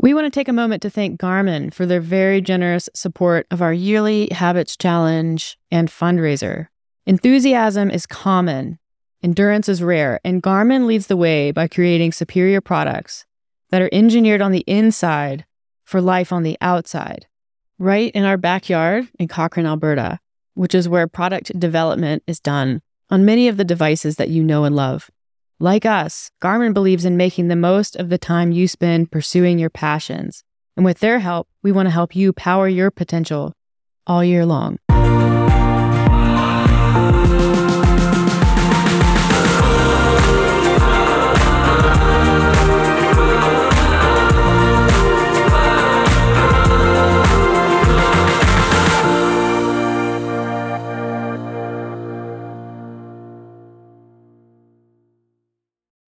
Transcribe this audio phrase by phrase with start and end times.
[0.00, 3.60] We want to take a moment to thank Garmin for their very generous support of
[3.60, 6.68] our yearly Habits Challenge and fundraiser.
[7.04, 8.78] Enthusiasm is common,
[9.24, 13.26] endurance is rare, and Garmin leads the way by creating superior products
[13.70, 15.44] that are engineered on the inside
[15.82, 17.26] for life on the outside.
[17.76, 20.20] Right in our backyard in Cochrane, Alberta,
[20.54, 24.62] which is where product development is done on many of the devices that you know
[24.62, 25.10] and love.
[25.60, 29.70] Like us, Garmin believes in making the most of the time you spend pursuing your
[29.70, 30.44] passions.
[30.76, 33.54] And with their help, we want to help you power your potential
[34.06, 34.78] all year long.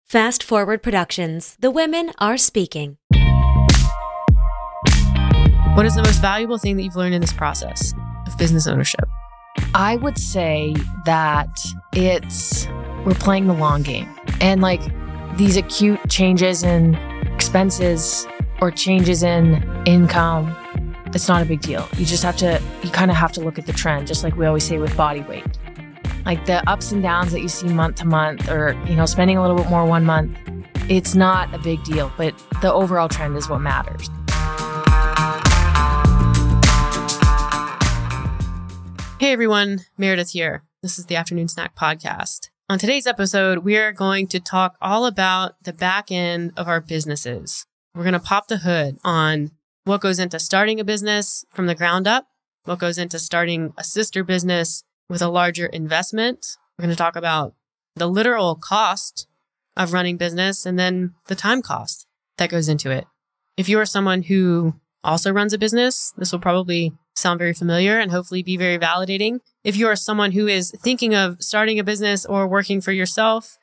[0.09, 1.59] Fast Forward Productions.
[1.61, 2.97] The women are speaking.
[5.75, 7.93] What is the most valuable thing that you've learned in this process
[8.27, 9.07] of business ownership?
[9.75, 11.55] I would say that
[11.93, 12.67] it's
[13.05, 14.09] we're playing the long game.
[14.41, 14.81] And like
[15.37, 16.95] these acute changes in
[17.35, 18.27] expenses
[18.63, 20.57] or changes in income,
[21.09, 21.87] it's not a big deal.
[21.99, 24.39] You just have to you kind of have to look at the trend just like
[24.39, 25.45] we always say with body weight
[26.29, 29.39] like the ups and downs that you see month to month or you know spending
[29.39, 30.37] a little bit more one month
[30.91, 34.11] it's not a big deal but the overall trend is what matters.
[39.19, 39.81] Hey everyone.
[39.97, 40.65] Meredith here.
[40.83, 42.51] This is the afternoon snack podcast.
[42.69, 46.83] On today's episode we are going to talk all about the back end of our
[46.83, 47.65] businesses.
[47.95, 49.53] We're going to pop the hood on
[49.85, 52.27] what goes into starting a business from the ground up
[52.69, 56.57] what goes into starting a sister business with a larger investment.
[56.77, 57.55] We're going to talk about
[57.97, 59.27] the literal cost
[59.77, 62.07] of running business and then the time cost
[62.37, 63.07] that goes into it.
[63.57, 67.99] If you are someone who also runs a business, this will probably sound very familiar
[67.99, 69.41] and hopefully be very validating.
[69.65, 73.59] If you are someone who is thinking of starting a business or working for yourself,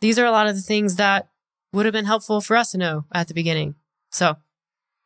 [0.00, 1.28] these are a lot of the things that
[1.72, 3.74] would have been helpful for us to know at the beginning.
[4.10, 4.36] So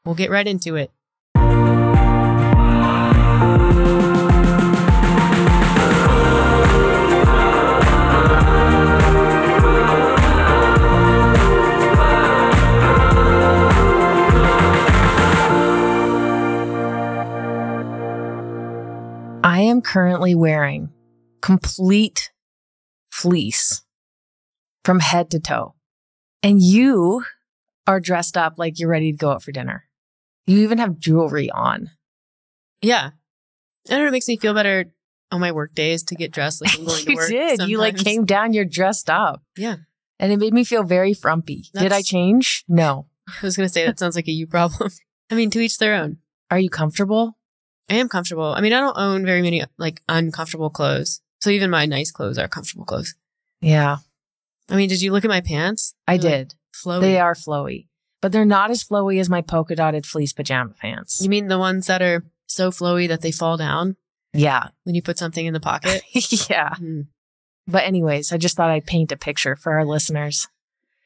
[0.05, 0.91] we'll get right into it.
[19.60, 20.88] I am currently wearing
[21.43, 22.32] complete
[23.10, 23.82] fleece
[24.87, 25.75] from head to toe.
[26.43, 27.25] And you
[27.87, 29.84] are dressed up like you're ready to go out for dinner.
[30.47, 31.91] You even have jewelry on.
[32.81, 33.10] Yeah.
[33.87, 34.94] I don't know, it makes me feel better
[35.31, 37.28] on my work days to get dressed like I'm going to work.
[37.28, 37.50] you did.
[37.50, 37.70] Sometimes.
[37.70, 39.43] You like came down, you're dressed up.
[39.59, 39.76] Yeah.
[40.19, 41.66] And it made me feel very frumpy.
[41.75, 42.65] That's, did I change?
[42.66, 43.09] No.
[43.28, 44.91] I was going to say that sounds like a you problem.
[45.31, 46.16] I mean, to each their own.
[46.50, 47.37] Are you comfortable?
[47.91, 48.55] I am comfortable.
[48.56, 51.21] I mean, I don't own very many like uncomfortable clothes.
[51.41, 53.15] So even my nice clothes are comfortable clothes.
[53.61, 53.99] Yeah.
[54.69, 55.95] I mean, did you look at my pants?
[56.06, 56.55] I They're did.
[56.84, 57.00] Like flowy.
[57.00, 57.89] They are flowy,
[58.21, 61.21] but they're not as flowy as my polka dotted fleece pajama pants.
[61.21, 63.97] You mean the ones that are so flowy that they fall down?
[64.33, 64.69] Yeah.
[64.84, 66.03] When you put something in the pocket?
[66.49, 66.75] yeah.
[66.75, 67.09] Mm.
[67.67, 70.49] But anyways, I just thought I'd paint a picture for our listeners.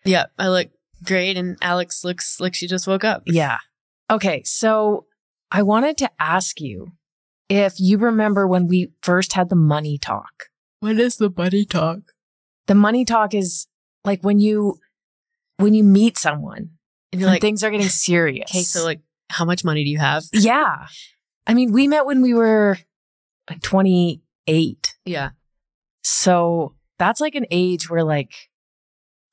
[0.04, 0.68] Yeah, I look
[1.02, 3.22] great and Alex looks like she just woke up.
[3.26, 3.58] Yeah.
[4.10, 5.06] Okay, so
[5.54, 6.88] I wanted to ask you
[7.48, 10.46] if you remember when we first had the money talk.
[10.80, 12.00] What is the money talk?
[12.66, 13.68] The money talk is
[14.04, 14.80] like when you
[15.58, 16.70] when you meet someone
[17.12, 18.50] and you're like things are getting serious.
[18.50, 19.00] Okay, so like
[19.30, 20.24] how much money do you have?
[20.32, 20.88] Yeah.
[21.46, 22.76] I mean, we met when we were
[23.48, 24.94] like 28.
[25.04, 25.30] Yeah.
[26.02, 28.32] So that's like an age where like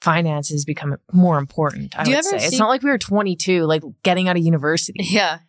[0.01, 1.97] finances become more important.
[1.97, 2.37] I do would say.
[2.37, 4.99] See- it's not like we were 22, like getting out of university.
[5.03, 5.39] Yeah.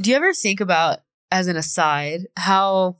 [0.00, 1.00] Do you ever think about,
[1.30, 2.96] as an aside, how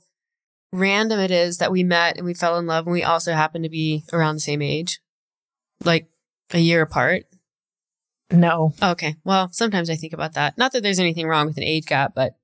[0.71, 3.63] random it is that we met and we fell in love and we also happen
[3.63, 4.99] to be around the same age?
[5.83, 6.09] Like
[6.51, 7.23] a year apart?
[8.31, 8.73] No.
[8.81, 9.15] Okay.
[9.23, 10.57] Well, sometimes I think about that.
[10.57, 12.35] Not that there's anything wrong with an age gap, but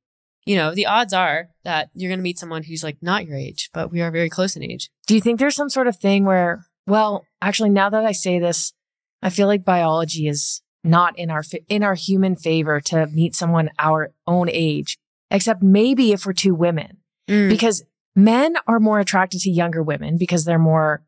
[0.46, 3.38] you know, the odds are that you're going to meet someone who's like not your
[3.38, 4.90] age, but we are very close in age.
[5.06, 8.40] Do you think there's some sort of thing where, well, actually, now that I say
[8.40, 8.74] this,
[9.22, 13.69] I feel like biology is not in our in our human favor to meet someone
[13.78, 14.98] our own age,
[15.30, 16.98] except maybe if we're two women,
[17.28, 17.50] mm.
[17.50, 17.84] because
[18.16, 21.04] men are more attracted to younger women because they're more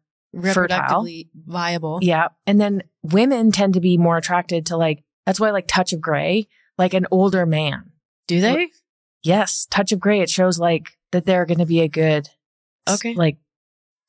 [0.54, 1.08] fertile,
[1.46, 2.00] viable.
[2.02, 5.94] Yeah, and then women tend to be more attracted to like that's why like Touch
[5.94, 6.48] of Grey,
[6.78, 7.92] like an older man.
[8.28, 8.70] Do they?
[9.24, 10.22] Yes, Touch of Grey.
[10.22, 12.30] It shows like that they're going to be a good,
[12.90, 13.38] okay, like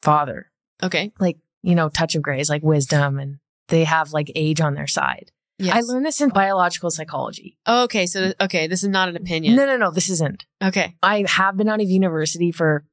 [0.03, 0.51] father.
[0.83, 3.39] Okay, like you know, Touch of Grey is like wisdom, and
[3.69, 5.33] they have like age on their side.
[5.61, 5.77] Yes.
[5.77, 7.57] I learned this in biological psychology.
[7.67, 8.07] Oh, okay.
[8.07, 8.67] So, okay.
[8.67, 9.57] This is not an opinion.
[9.57, 10.45] No, no, no, this isn't.
[10.63, 10.97] Okay.
[11.03, 12.85] I have been out of university for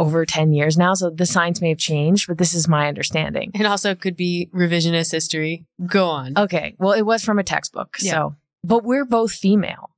[0.00, 3.50] over 10 years now, so the science may have changed, but this is my understanding.
[3.54, 5.64] And also could be revisionist history.
[5.86, 6.36] Go on.
[6.36, 6.74] Okay.
[6.78, 7.96] Well, it was from a textbook.
[8.00, 8.10] Yeah.
[8.12, 9.90] So, but we're both female.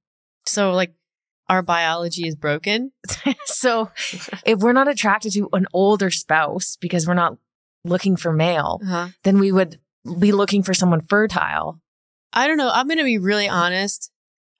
[0.46, 0.92] So, like,
[1.48, 2.92] our biology is broken.
[3.44, 3.90] so
[4.46, 7.36] if we're not attracted to an older spouse because we're not
[7.84, 9.08] looking for male, Uh-huh.
[9.24, 9.78] then we would
[10.18, 11.80] be looking for someone fertile.
[12.34, 12.70] I don't know.
[12.70, 14.10] I'm going to be really honest.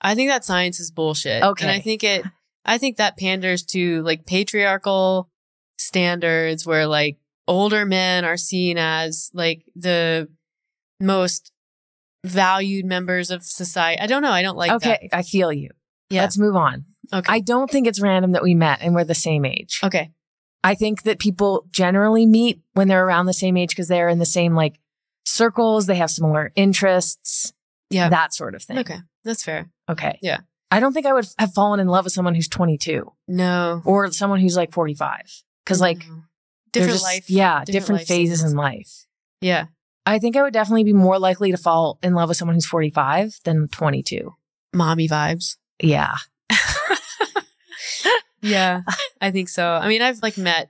[0.01, 1.43] I think that science is bullshit.
[1.43, 1.65] Okay.
[1.65, 2.25] And I think it,
[2.65, 5.29] I think that panders to like patriarchal
[5.77, 10.29] standards where like older men are seen as like the
[11.01, 11.53] most
[12.25, 14.01] valued members of society.
[14.01, 14.31] I don't know.
[14.31, 15.09] I don't like okay.
[15.13, 15.71] I feel you.
[16.11, 16.23] Yeah.
[16.23, 16.85] Let's move on.
[17.13, 17.31] Okay.
[17.31, 19.81] I don't think it's random that we met and we're the same age.
[19.83, 20.13] okay.
[20.67, 24.19] I think that people generally meet when they're around the same age because they're in
[24.19, 24.81] the same like
[25.27, 27.53] circles, they have similar interests,
[27.91, 28.09] Yeah.
[28.09, 28.79] that sort of thing.
[28.79, 28.99] Okay.
[29.25, 29.71] That's fair.
[29.89, 30.19] Okay.
[30.23, 30.39] Yeah.
[30.71, 33.83] I don't think I would have fallen in love with someone who's 22 No.
[33.85, 35.21] or someone who's like 45
[35.65, 36.17] because like they're
[36.73, 37.31] different just- life.
[37.31, 38.53] Yeah, different, life phases seasons.
[38.53, 39.07] in life.
[39.41, 39.67] Yeah.
[40.07, 42.67] I think I would definitely be more likely to fall in love with someone who's
[42.67, 44.35] 45 than 22.
[44.75, 45.57] Mommy vibes.
[45.81, 46.17] Yeah.
[48.43, 48.83] Yeah,
[49.23, 49.67] I think so.
[49.67, 50.69] I mean, I've like met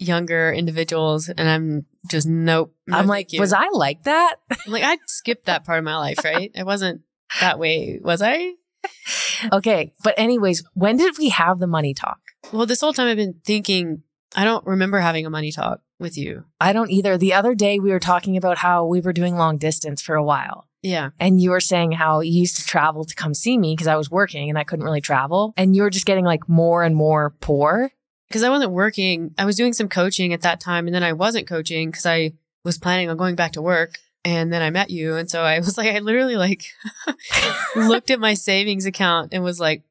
[0.00, 2.74] younger individuals and I'm just nope.
[2.86, 4.36] no, I'm like, was I like that?
[4.50, 6.50] I'm like, I skipped that part of my life, right?
[6.56, 7.02] I wasn't
[7.40, 8.54] that way, was I?
[9.52, 9.92] okay.
[10.02, 12.18] But, anyways, when did we have the money talk?
[12.52, 14.02] Well, this whole time I've been thinking,
[14.34, 16.44] I don't remember having a money talk with you.
[16.60, 17.18] I don't either.
[17.18, 20.24] The other day we were talking about how we were doing long distance for a
[20.24, 20.66] while.
[20.82, 21.10] Yeah.
[21.20, 23.96] And you were saying how you used to travel to come see me because I
[23.96, 25.52] was working and I couldn't really travel.
[25.56, 27.90] And you were just getting like more and more poor.
[28.30, 29.34] Because I wasn't working.
[29.36, 32.32] I was doing some coaching at that time and then I wasn't coaching because I
[32.64, 33.98] was planning on going back to work.
[34.24, 35.16] And then I met you.
[35.16, 36.64] And so I was like, I literally like
[37.76, 39.82] looked at my savings account and was like,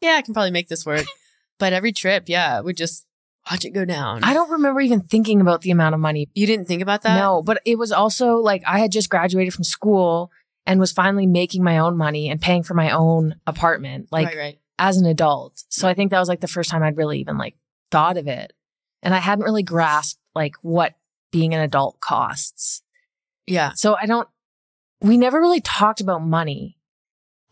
[0.00, 1.04] yeah, I can probably make this work.
[1.58, 3.06] But every trip, yeah, would just
[3.50, 4.24] watch it go down.
[4.24, 6.28] I don't remember even thinking about the amount of money.
[6.34, 7.16] You didn't think about that?
[7.16, 10.30] No, but it was also like I had just graduated from school
[10.66, 14.36] and was finally making my own money and paying for my own apartment, like right,
[14.36, 14.58] right.
[14.78, 15.62] as an adult.
[15.68, 17.54] So I think that was like the first time I'd really even like
[17.94, 18.52] thought of it.
[19.04, 20.94] And I hadn't really grasped like what
[21.30, 22.82] being an adult costs.
[23.46, 23.70] Yeah.
[23.76, 24.26] So I don't,
[25.00, 26.76] we never really talked about money.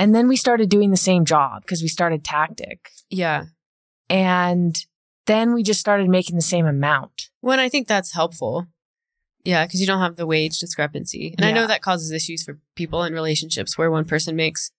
[0.01, 2.91] And then we started doing the same job because we started tactic.
[3.09, 3.45] Yeah.
[4.11, 4.77] And
[5.27, 7.29] then we just started making the same amount.
[7.41, 8.67] When I think that's helpful.
[9.45, 11.37] Yeah, because you don't have the wage discrepancy.
[11.39, 14.73] And I know that causes issues for people in relationships where one person makes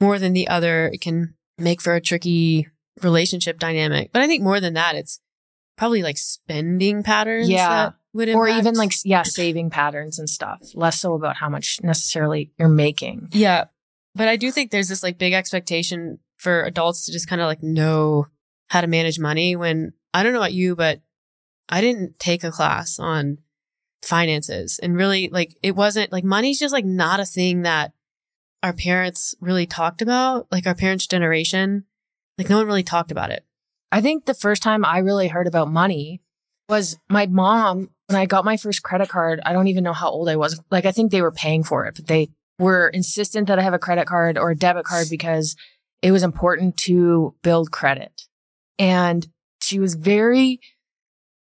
[0.00, 0.88] more than the other.
[0.92, 2.68] It can make for a tricky
[3.02, 4.12] relationship dynamic.
[4.12, 5.20] But I think more than that, it's
[5.76, 7.48] probably like spending patterns.
[7.48, 7.68] Yeah.
[7.68, 10.60] that would Or even like, yeah, saving patterns and stuff.
[10.74, 13.28] Less so about how much necessarily you're making.
[13.32, 13.64] Yeah.
[14.14, 17.46] But I do think there's this like big expectation for adults to just kind of
[17.46, 18.26] like know
[18.68, 21.00] how to manage money when I don't know about you, but
[21.68, 23.38] I didn't take a class on
[24.02, 27.92] finances and really like it wasn't like money's just like not a thing that
[28.62, 31.84] our parents really talked about, like our parents' generation.
[32.38, 33.44] Like no one really talked about it.
[33.92, 36.20] I think the first time I really heard about money
[36.68, 37.90] was my mom.
[38.08, 40.60] When I got my first credit card, I don't even know how old I was.
[40.70, 42.28] Like, I think they were paying for it, but they
[42.58, 45.56] were insistent that I have a credit card or a debit card because
[46.02, 48.22] it was important to build credit.
[48.78, 49.26] And
[49.62, 50.60] she was very,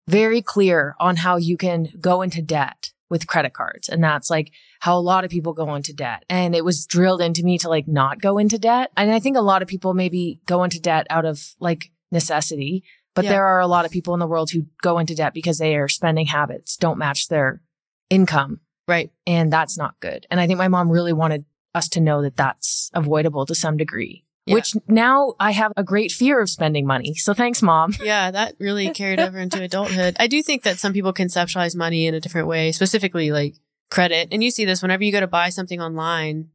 [0.07, 3.89] very clear on how you can go into debt with credit cards.
[3.89, 6.25] And that's like how a lot of people go into debt.
[6.29, 8.91] And it was drilled into me to like not go into debt.
[8.97, 12.83] And I think a lot of people maybe go into debt out of like necessity,
[13.15, 13.31] but Yeah.
[13.33, 15.87] there are a lot of people in the world who go into debt because their
[15.89, 17.61] spending habits don't match their
[18.09, 18.61] income.
[18.89, 19.11] Right.
[19.27, 20.27] And that's not good.
[20.31, 21.45] And I think my mom really wanted
[21.75, 24.55] us to know that that's avoidable to some degree, Yeah.
[24.55, 27.15] which now I have a great fear of spending money.
[27.15, 27.95] So thanks, mom.
[28.03, 30.17] Yeah, that really carried over into adulthood.
[30.19, 33.55] I do think that some people conceptualize money in a different way, specifically like
[33.91, 34.29] credit.
[34.33, 36.49] And you see this whenever you go to buy something online,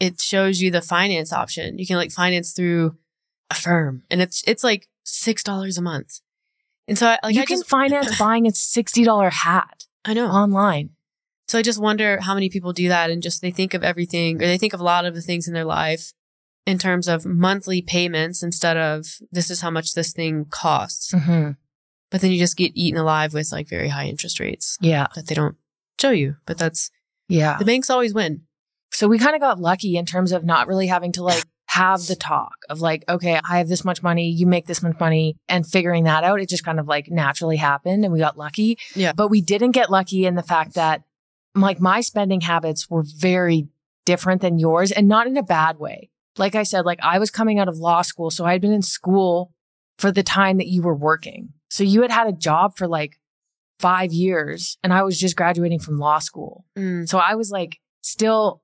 [0.00, 1.78] it shows you the finance option.
[1.78, 2.96] You can like finance through
[3.50, 6.20] Affirm and it's it's like $6 a month.
[6.88, 10.26] And so I like you I can just finance buying a $60 hat I know.
[10.28, 10.90] online.
[11.46, 14.36] So I just wonder how many people do that and just they think of everything
[14.42, 16.12] or they think of a lot of the things in their life
[16.66, 21.12] in terms of monthly payments instead of this is how much this thing costs.
[21.12, 21.50] hmm
[22.10, 25.06] But then you just get eaten alive with like very high interest rates Yeah.
[25.14, 25.56] that they don't
[26.00, 26.36] show you.
[26.46, 26.90] But that's
[27.28, 27.56] Yeah.
[27.58, 28.42] the banks always win.
[28.92, 32.06] So we kind of got lucky in terms of not really having to like have
[32.06, 35.36] the talk of like, okay, I have this much money, you make this much money,
[35.48, 36.40] and figuring that out.
[36.40, 38.78] It just kind of like naturally happened and we got lucky.
[38.94, 39.12] Yeah.
[39.12, 41.02] But we didn't get lucky in the fact that
[41.56, 43.68] like my spending habits were very
[44.04, 46.10] different than yours and not in a bad way.
[46.36, 48.30] Like I said, like I was coming out of law school.
[48.30, 49.52] So I had been in school
[49.98, 51.54] for the time that you were working.
[51.70, 53.18] So you had had a job for like
[53.84, 56.64] five years and I was just graduating from law school.
[56.78, 57.06] Mm.
[57.06, 58.62] So I was like still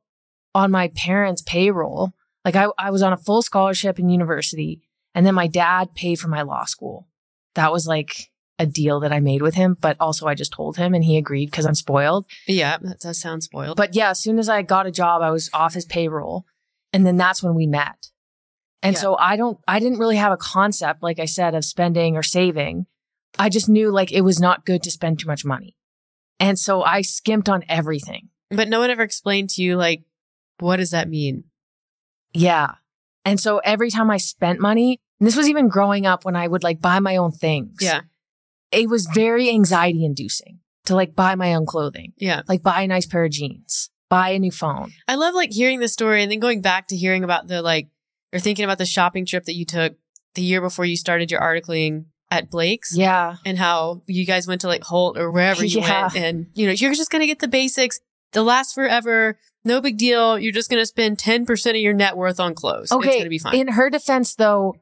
[0.54, 2.12] on my parents' payroll.
[2.42, 4.80] Like I, I was on a full scholarship in university
[5.14, 7.06] and then my dad paid for my law school.
[7.54, 10.78] That was like a deal that I made with him, but also I just told
[10.78, 12.24] him and he agreed because I'm spoiled.
[12.46, 13.76] Yeah, that does sound spoiled.
[13.76, 16.46] But yeah, as soon as I got a job, I was off his payroll.
[16.94, 18.06] And then that's when we met.
[18.82, 19.00] And Yeah.
[19.00, 22.22] so I don't, I didn't really have a concept, like I said, of spending or
[22.22, 22.86] saving.
[23.38, 25.76] I just knew like it was not good to spend too much money.
[26.38, 28.28] And so I skimped on everything.
[28.50, 30.02] but no one ever explained to you like
[30.58, 31.44] what does that mean?
[32.34, 32.74] Yeah.
[33.24, 36.46] And so every time I spent money, and this was even growing up when I
[36.48, 37.78] would like buy my own things.
[37.80, 38.02] Yeah.
[38.70, 42.42] It was very anxiety inducing to like buy my own clothing, Yeah.
[42.48, 44.92] like buy a nice pair of jeans, buy a new phone.
[45.08, 47.88] I love like hearing the story and then going back to hearing about the like
[48.32, 49.96] or thinking about the shopping trip that you took
[50.34, 52.96] the year before you started your articling at Blake's.
[52.96, 53.36] Yeah.
[53.44, 56.02] and how you guys went to like Holt or wherever you Yeah.
[56.02, 56.16] went.
[56.16, 57.98] And, you know, you're just going to get the basics.
[58.32, 59.38] They'll last forever.
[59.64, 60.38] No big deal.
[60.38, 62.84] You're just going to spend 10% of your net worth on clothes.
[62.84, 63.10] It's Okay.
[63.10, 63.54] going to be fine.
[63.56, 64.76] In her defense, though,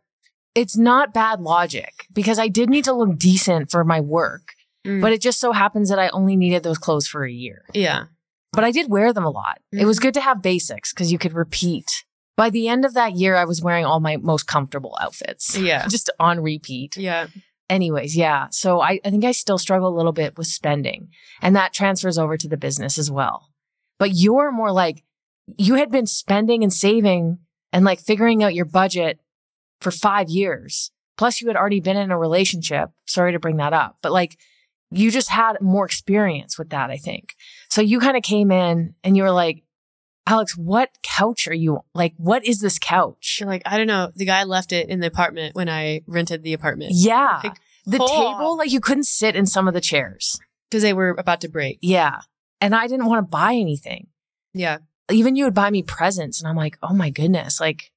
[0.54, 4.42] it's not bad logic because I did need to look decent for my work,
[4.86, 5.00] Mm.
[5.00, 7.62] but it just so happens that I only needed those clothes for a year.
[7.74, 8.04] yeah.
[8.52, 9.58] But I did wear them a lot.
[9.72, 10.02] It was Mhm.
[10.02, 12.04] good to have basics because you could repeat.
[12.38, 15.58] By the end of that year, I was wearing all my most comfortable outfits.
[15.58, 15.86] Yeah.
[15.90, 16.96] Just on repeat.
[16.96, 17.26] Yeah.
[17.68, 18.46] Anyways, yeah.
[18.52, 21.08] So I, I think I still struggle a little bit with spending
[21.42, 23.48] and that transfers over to the business as well.
[23.98, 25.02] But you're more like
[25.56, 27.38] you had been spending and saving
[27.72, 29.18] and like figuring out your budget
[29.80, 30.92] for five years.
[31.16, 32.90] Plus you had already been in a relationship.
[33.04, 34.38] Sorry to bring that up, but like
[34.92, 37.34] you just had more experience with that, I think.
[37.68, 39.64] So you kind of came in and you were like,
[40.28, 42.12] Alex, what couch are you like?
[42.18, 43.38] What is this couch?
[43.40, 44.12] You're like, I don't know.
[44.14, 47.40] The guy left it in the apartment when I rented the apartment Yeah.
[47.42, 47.56] Like,
[47.86, 48.06] the oh.
[48.06, 50.38] table, like you couldn't sit in some of the chairs.
[50.70, 51.78] because they were about to break.
[51.80, 52.20] Yeah.
[52.60, 54.08] And I didn't want to buy anything.
[54.52, 54.78] Yeah.
[55.10, 56.42] Even you would buy me presents.
[56.42, 57.90] And I'm like, oh my goodness, like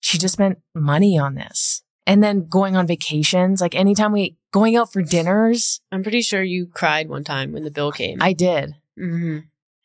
[0.00, 1.82] she just spent money on this.
[2.06, 6.42] And then going on vacations, like anytime we going out for dinners, I'm pretty sure
[6.42, 8.22] you cried one time when the bill came.
[8.22, 8.74] I did.
[8.96, 9.40] hmm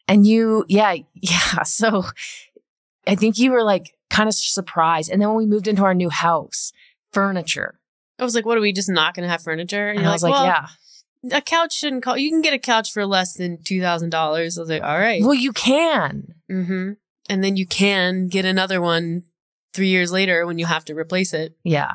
[0.09, 1.63] And you, yeah, yeah.
[1.63, 2.03] So
[3.07, 5.09] I think you were like kind of surprised.
[5.09, 6.73] And then when we moved into our new house,
[7.13, 7.79] furniture.
[8.19, 9.89] I was like, what are we just not going to have furniture?
[9.89, 10.67] And, you're I was like, well, yeah.
[11.31, 12.17] a couch shouldn't call.
[12.17, 14.57] You can get a couch for less than two thousand dollars.
[14.57, 15.21] I was like, all right.
[15.21, 16.33] Well, you can.
[16.49, 16.91] hmm
[17.29, 19.23] And then you can get another one
[19.73, 21.55] three years later when you have to replace it.
[21.63, 21.93] Yeah.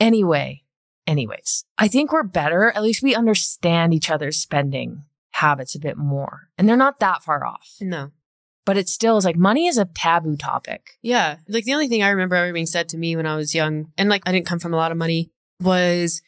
[0.00, 0.62] Anyway,
[1.06, 2.70] anyways, I think we're better.
[2.70, 6.48] At least we understand each other's spending habits a bit more.
[6.58, 7.76] And they're not that far off.
[7.80, 8.10] No.
[8.66, 10.98] But it still is like money is a taboo topic.
[11.02, 11.36] Yeah.
[11.48, 13.92] Like the only thing I remember ever being said to me when I was young,
[13.96, 16.22] and like I didn't come from a lot of money, was,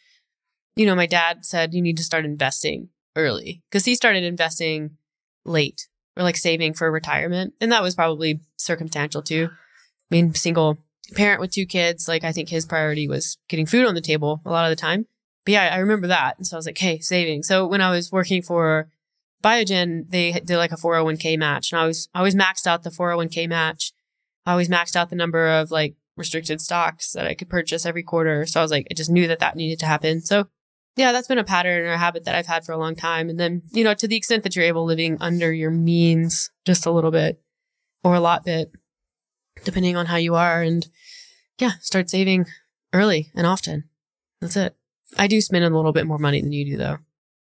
[0.76, 4.96] you know, my dad said you need to start investing early because he started investing
[5.44, 7.54] late or like saving for retirement.
[7.60, 9.48] And that was probably circumstantial too.
[9.50, 10.78] I mean, single
[11.14, 14.40] parent with two kids, like I think his priority was getting food on the table
[14.44, 15.06] a lot of the time.
[15.44, 16.38] But yeah, I remember that.
[16.38, 17.42] And so I was like, hey, saving.
[17.42, 18.88] So when I was working for
[19.42, 22.90] Biogen, they did like a 401k match and I was, I always maxed out the
[22.90, 23.92] 401k match.
[24.46, 28.02] I always maxed out the number of like restricted stocks that I could purchase every
[28.02, 28.46] quarter.
[28.46, 30.20] So I was like, I just knew that that needed to happen.
[30.20, 30.46] So
[30.96, 33.28] yeah, that's been a pattern or a habit that I've had for a long time.
[33.28, 36.86] And then, you know, to the extent that you're able living under your means just
[36.86, 37.40] a little bit
[38.04, 38.70] or a lot bit,
[39.64, 40.62] depending on how you are.
[40.62, 40.86] And
[41.58, 42.46] yeah, start saving
[42.92, 43.84] early and often.
[44.40, 44.76] That's it.
[45.18, 46.98] I do spend a little bit more money than you do though.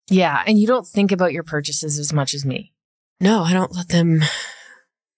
[0.09, 0.43] Yeah.
[0.47, 2.73] And you don't think about your purchases as much as me.
[3.21, 4.23] No, I don't let them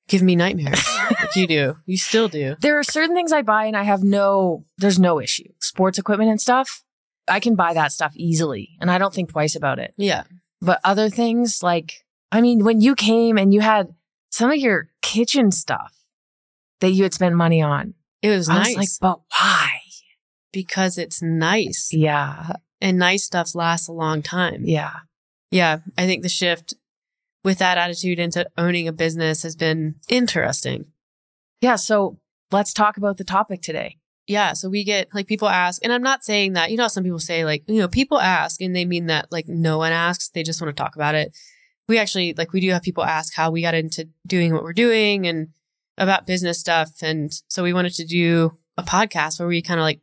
[0.09, 1.77] give me nightmares like you do.
[1.87, 2.57] You still do.
[2.61, 5.49] There are certain things I buy and I have no, there's no issue.
[5.61, 6.83] Sports equipment and stuff,
[7.29, 9.95] I can buy that stuff easily and I don't think twice about it.
[9.97, 10.25] Yeah.
[10.61, 13.95] But other things like, I mean, when you came and you had
[14.31, 15.95] some of your kitchen stuff
[16.81, 19.81] that you had spent money on, It was I nice was like, but why?
[20.53, 22.53] Because it's nice Yeah.
[22.81, 24.63] and nice stuff lasts a long time.
[24.65, 24.95] Yeah.
[25.51, 25.79] Yeah.
[25.99, 26.75] I think the shift
[27.45, 30.87] with that attitude into owning a business has been interesting.
[31.61, 31.77] Yeah.
[31.77, 32.19] So
[32.51, 33.97] let's talk about the topic today.
[34.29, 34.53] Yeah.
[34.53, 37.19] So we get like people ask, and I'm not saying that, you know, some people
[37.19, 40.29] say like, you know, people ask and they mean that like no one asks.
[40.31, 41.37] They just want to talk about it.
[41.89, 44.73] We actually like, we do have people ask how we got into doing what we're
[44.73, 45.49] doing and
[45.99, 46.91] about business stuff.
[47.03, 50.01] And so we wanted to do a podcast where we kind of like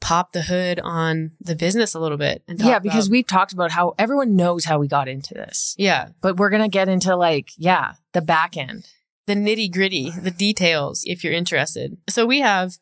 [0.00, 2.42] pop the hood on the business a little bit.
[2.46, 2.78] And yeah.
[2.78, 6.10] Because about- we've talked about how everyone knows how we got into this, yeah.
[6.20, 8.88] but we're going to get into like, yeah, the back end.
[9.26, 11.98] the nitty gritty, the details, if you're interested.
[12.08, 12.78] So we have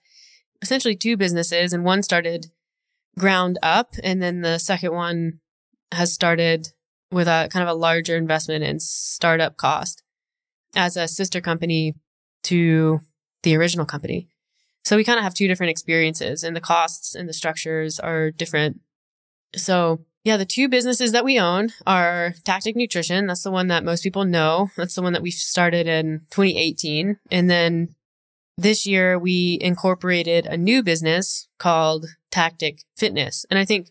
[0.63, 2.47] essentially two businesses, and one started
[3.19, 5.41] ground up, and then the second one
[5.93, 6.69] has started
[7.11, 10.03] with a kind of a larger investment in startup cost
[10.75, 11.95] as a sister company
[12.45, 13.01] to
[13.43, 14.29] the original company.
[14.87, 18.31] So we kind of have two different experiences, and the costs and the structures are
[18.31, 18.79] different.
[19.57, 23.27] So yeah, the two businesses that we own are Tactic Nutrition.
[23.27, 24.71] That's the one that most people know.
[24.77, 27.19] That's the one that we started in 2018.
[27.33, 27.97] And then
[28.57, 33.45] this year we incorporated a new business called Tactic Fitness.
[33.51, 33.89] And I think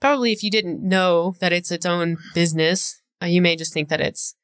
[0.00, 3.88] probably if you didn't know that it's its own business, uh, you may just think
[3.88, 4.34] that it's,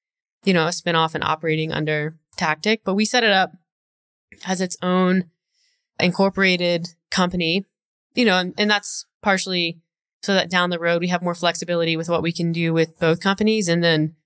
[0.44, 2.82] you know, a spinoff and operating under Tactic.
[2.84, 3.52] But we set it up
[4.46, 5.30] as its own
[6.04, 7.64] incorporated company,
[8.14, 9.80] you know, and, and that's partially
[10.22, 12.98] so that down the road we have more flexibility with what we can do with
[12.98, 13.68] both companies.
[13.68, 14.16] And then,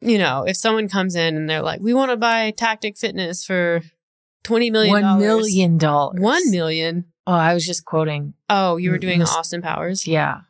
[0.00, 3.44] you know, if someone comes in and they're like, we want to buy Tactic Fitness
[3.44, 3.82] for
[4.44, 5.02] $20 million.
[5.02, 6.20] One million dollars.
[6.20, 7.06] One million.
[7.26, 8.34] Oh, I was just quoting.
[8.50, 10.06] Oh, you were mm, doing Miss- Austin Powers?
[10.06, 10.42] Yeah.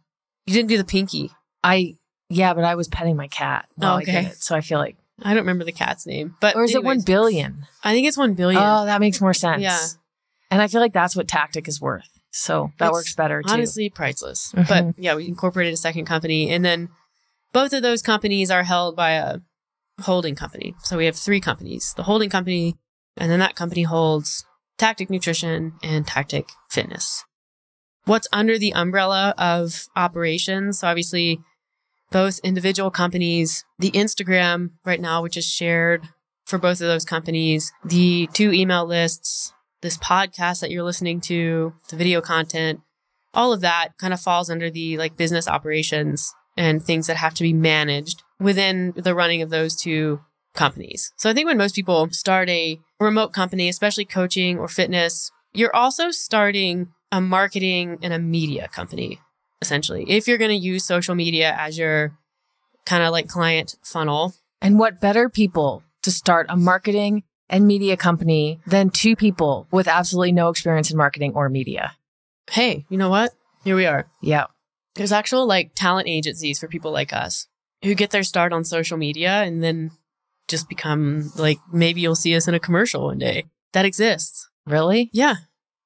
[0.47, 1.31] You didn't do the pinky.
[1.63, 1.97] I,
[2.29, 3.69] yeah, but I was petting my cat.
[3.81, 4.27] Oh, I okay.
[4.27, 6.83] it, so I feel like, I don't remember the cat's name, but or is it
[7.07, 7.67] billion?
[7.85, 8.61] I think it's one billion.
[8.61, 9.63] Oh, that makes more sense.
[9.63, 9.79] Yeah.
[10.55, 12.09] And I feel like that's what tactic is worth.
[12.31, 13.53] So that It's works better too.
[13.53, 14.53] honestly priceless.
[14.53, 14.69] Mhm.
[14.69, 16.91] But yeah, we incorporated a second company, and then
[17.53, 19.39] both of those companies are held by a
[20.03, 20.77] holding company.
[20.85, 22.77] So we have three companies: the holding company,
[23.17, 24.45] and then that company holds
[24.79, 27.25] Tactic Nutrition and Tactic Fitness.
[28.05, 30.79] What's under the umbrella of operations?
[30.79, 31.41] So obviously,
[32.13, 36.11] both individual companies, the Instagram right now, which is shared
[36.47, 39.53] for both of those companies, the two email lists,
[39.85, 42.81] this podcast that you're listening to, the video content,
[43.35, 47.35] all of that kind of falls under the like business operations and things that have
[47.35, 50.21] to be managed within the running of those two
[50.55, 51.13] companies.
[51.19, 55.75] So I think when most people start a remote company, especially coaching or fitness, you're
[55.75, 59.21] also starting a marketing and a media company
[59.61, 60.05] essentially.
[60.09, 62.17] If you're going to use social media as your
[62.87, 67.97] kind of like client funnel, And what better people to start a marketing and media
[67.97, 71.97] company than two people with absolutely no experience in marketing or media?
[72.51, 73.33] hey, you know what?
[73.65, 74.07] Here we are.
[74.21, 74.47] Yeah.
[74.95, 77.47] There's actual like talent agencies for people like us
[77.83, 79.91] who get their start on social media and then
[80.49, 83.45] just become like maybe you'll see us in a commercial one day.
[83.73, 84.49] That exists.
[84.67, 85.11] Really?
[85.13, 85.37] Yeah.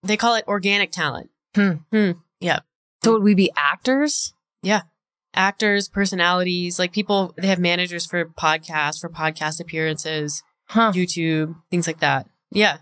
[0.02, 1.30] They call it organic talent.
[1.54, 1.72] Hmm.
[1.92, 2.12] Hmm.
[2.40, 2.60] Yeah.
[3.04, 4.34] So would we be actors?
[4.62, 4.82] Yeah.
[5.34, 10.92] Actors, personalities, like people, they have managers for podcasts, for podcast appearances, Huh.
[10.94, 12.28] YouTube, things like that.
[12.50, 12.78] Yeah.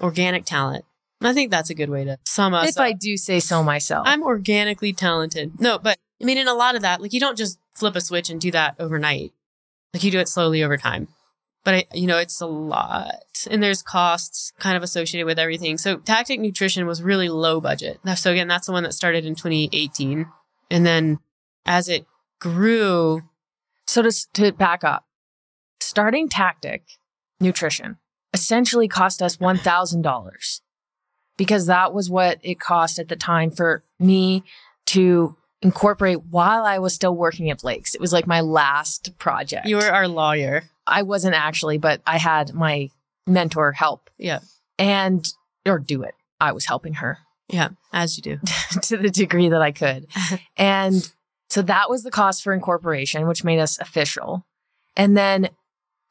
[0.00, 0.84] Organic talent.
[1.22, 2.84] I think that's a good way to sum us if up.
[2.84, 4.06] I do say so myself.
[4.06, 5.60] I'm organically talented.
[5.60, 8.00] No, but I mean, in a lot of that, like you don't just flip a
[8.00, 9.32] switch and do that overnight.
[9.94, 11.08] Like you do it slowly over time.
[11.64, 13.16] But I, you know, it's a lot,
[13.50, 15.78] and there's costs kind of associated with everything.
[15.78, 17.98] So Tactic Nutrition was really low budget.
[18.14, 20.26] So again, that's the one that started in 2018,
[20.70, 21.18] and then
[21.64, 22.06] as it
[22.38, 23.22] grew,
[23.86, 25.06] So to, to back up,
[25.80, 26.84] starting tactic
[27.40, 27.98] nutrition
[28.32, 30.60] essentially cost us $1,000
[31.36, 34.42] because that was what it cost at the time for me
[34.86, 37.94] to incorporate while I was still working at Blake's.
[37.94, 39.66] It was like my last project.
[39.66, 40.64] you were our lawyer.
[40.86, 42.90] I wasn't actually, but I had my
[43.26, 44.40] mentor help Yeah,
[44.78, 45.26] and
[45.64, 46.14] or do it.
[46.40, 47.18] I was helping her
[47.48, 48.38] yeah, as you do.
[48.82, 50.06] to the degree that I could.
[50.56, 51.10] and
[51.48, 54.44] so that was the cost for incorporation, which made us official.
[54.96, 55.50] And then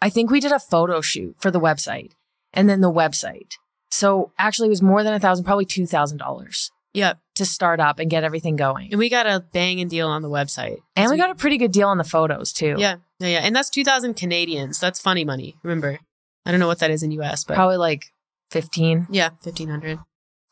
[0.05, 2.11] I think we did a photo shoot for the website
[2.53, 3.53] and then the website.
[3.89, 7.79] So actually it was more than a thousand, probably two thousand dollars Yep, to start
[7.79, 8.89] up and get everything going.
[8.91, 11.71] and we got a banging deal on the website, And we got a pretty good
[11.71, 12.75] deal on the photos too.
[12.77, 13.39] Yeah, yeah, yeah.
[13.39, 14.79] And that's 2000 Canadians.
[14.79, 15.55] That's funny money.
[15.63, 15.99] Remember,
[16.45, 18.05] I don't know what that is in US, but Probably like
[18.51, 19.07] 15.
[19.09, 19.99] yeah, 1500.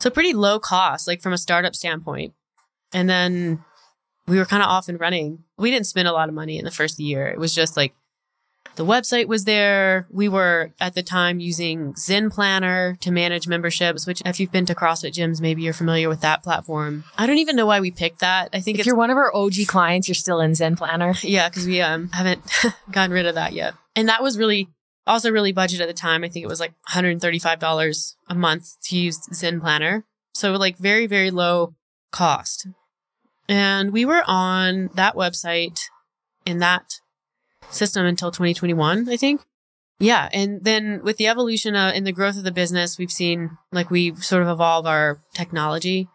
[0.01, 2.33] So pretty low cost, like from a startup standpoint.
[2.91, 3.63] And then
[4.27, 5.43] we were kind of off and running.
[5.57, 7.27] We didn't spend a lot of money in the first year.
[7.27, 7.93] It was just like
[8.75, 10.07] the website was there.
[10.09, 14.65] We were at the time using Zen Planner to manage memberships, which if you've been
[14.65, 17.03] to CrossFit gyms, maybe you're familiar with that platform.
[17.17, 18.49] I don't even know why we picked that.
[18.51, 21.13] I think If you're one of our OG clients, you're still in Zen Planner.
[21.21, 22.41] yeah, because we um haven't
[22.91, 23.75] gotten rid of that yet.
[23.95, 24.69] And that was really
[25.05, 26.23] also really budget at the time.
[26.23, 30.05] I think it was like $135 a month to use Zen Planner.
[30.33, 31.75] So like very, very low
[32.11, 32.67] cost.
[33.47, 35.79] And we were on that website
[36.45, 37.01] in that
[37.73, 39.41] system until 2021, I think.
[39.99, 40.29] Yeah.
[40.33, 43.89] And then with the evolution uh, and the growth of the business, we've seen like
[43.89, 46.09] we sort of evolve our technology.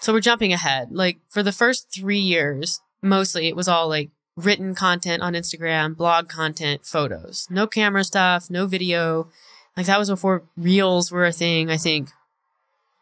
[0.00, 0.88] So we're jumping ahead.
[0.92, 5.96] Like for the first three years, mostly it was all like written content on Instagram,
[5.96, 7.46] blog content, photos.
[7.50, 9.28] No camera stuff, no video.
[9.76, 12.10] Like that was before reels were a thing, I think.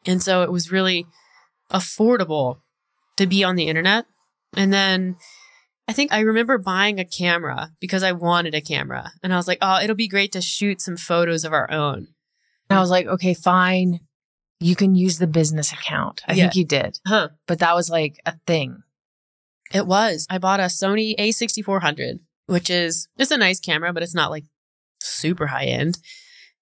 [0.06, 1.06] And so it was really
[1.70, 2.58] affordable
[3.16, 4.06] to be on the internet.
[4.56, 5.16] And then
[5.88, 9.12] I think I remember buying a camera because I wanted a camera.
[9.22, 12.08] And I was like, oh, it'll be great to shoot some photos of our own.
[12.70, 14.00] And I was like, okay, fine.
[14.60, 16.22] You can use the business account.
[16.26, 16.44] I Yeah.
[16.44, 16.98] think you did.
[17.06, 17.30] Huh.
[17.48, 18.82] But that was like a thing.
[19.74, 20.26] It was.
[20.30, 24.44] I bought a Sony A6400, which is it's a nice camera, but it's not like
[25.00, 25.98] super high end.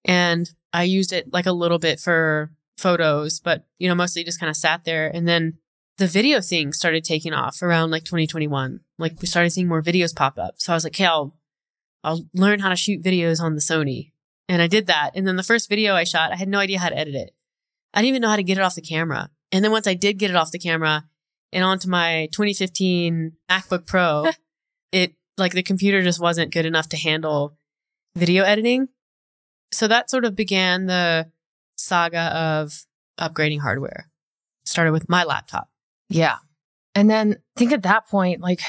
[0.03, 4.39] And I used it like a little bit for photos, but you know, mostly just
[4.39, 5.07] kind of sat there.
[5.13, 5.59] And then
[5.97, 8.79] the video thing started taking off around like 2021.
[9.01, 10.55] Like we started seeing more videos pop up.
[10.57, 11.35] So I was like, okay, I'll,
[12.03, 14.11] I'll learn how to shoot videos on the Sony.
[14.47, 15.11] And I did that.
[15.15, 17.31] And then the first video I shot, I had no idea how to edit it.
[17.93, 19.29] I didn't even know how to get it off the camera.
[19.51, 21.05] And then once I did get it off the camera
[21.51, 24.25] and onto my 2015 MacBook Pro,
[24.91, 27.57] it like the computer just wasn't good enough to handle
[28.15, 28.87] video editing.
[29.71, 31.31] So that sort of began the
[31.77, 32.85] saga of
[33.19, 34.09] upgrading hardware.
[34.65, 35.69] Started with my laptop.
[36.09, 36.37] Yeah.
[36.93, 38.61] And then I think at that point, like,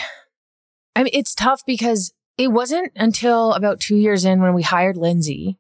[0.95, 4.97] I mean, it's tough because it wasn't until about two years in when we hired
[4.97, 5.59] Lindsay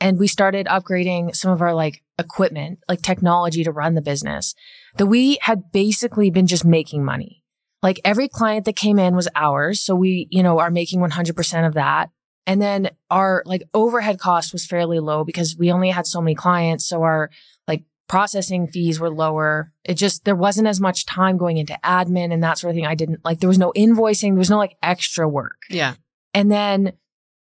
[0.00, 4.54] and we started upgrading some of our like equipment, like technology to run the business
[4.96, 7.42] that we had basically been just making money.
[7.82, 9.80] Like every client that came in was ours.
[9.80, 12.10] So we, you know, are making 100% of that.
[12.46, 16.34] And then our like overhead cost was fairly low because we only had so many
[16.34, 16.86] clients.
[16.86, 17.30] So our
[17.68, 19.72] like processing fees were lower.
[19.84, 22.84] It just, there wasn't as much time going into admin and that sort of thing.
[22.84, 24.30] I didn't like, there was no invoicing.
[24.30, 25.62] There was no like extra work.
[25.70, 25.94] Yeah.
[26.34, 26.94] And then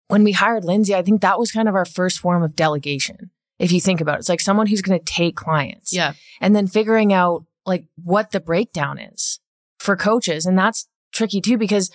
[0.09, 3.31] when we hired Lindsay, I think that was kind of our first form of delegation.
[3.61, 6.15] If you think about it, it's like someone who's going to take clients Yeah.
[6.41, 9.39] and then figuring out like what the breakdown is
[9.79, 10.47] for coaches.
[10.47, 11.93] And that's tricky too, because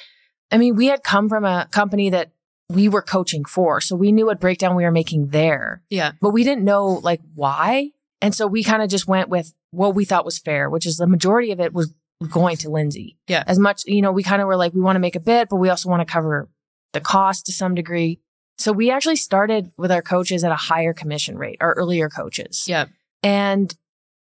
[0.50, 2.32] I mean, we had come from a company that
[2.70, 3.82] we were coaching for.
[3.82, 6.14] So we knew what breakdown we were making there, Yeah.
[6.22, 7.90] but we didn't know like why.
[8.26, 10.98] And so we kind of just went with what we thought was fair, which is
[10.98, 11.94] the majority of it was
[12.32, 13.20] going to Lindsay.
[13.28, 13.44] Yeah.
[13.46, 15.48] As much, you know, we kind of were like, we want to make a bit,
[15.48, 16.50] but we also want to cover
[16.94, 18.20] the cost to some degree.
[18.58, 22.64] So we actually started with our coaches at a higher commission rate, our earlier coaches.
[22.68, 22.86] Yeah.
[23.22, 23.72] And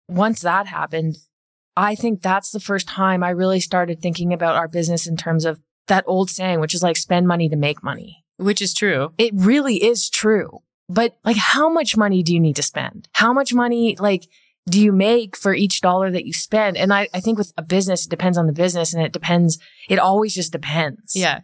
[0.08, 1.18] once that happened,
[1.76, 5.44] I think that's the first time I really started thinking about our business in terms
[5.44, 8.24] of that old saying, which is like spend money to make money.
[8.38, 9.12] Which is true.
[9.16, 10.62] It really is true.
[10.92, 13.08] But like, how much money do you need to spend?
[13.12, 14.28] How much money, like,
[14.68, 16.76] do you make for each dollar that you spend?
[16.76, 19.58] And I, I think with a business, it depends on the business and it depends.
[19.88, 21.16] It always just depends.
[21.16, 21.40] Yeah.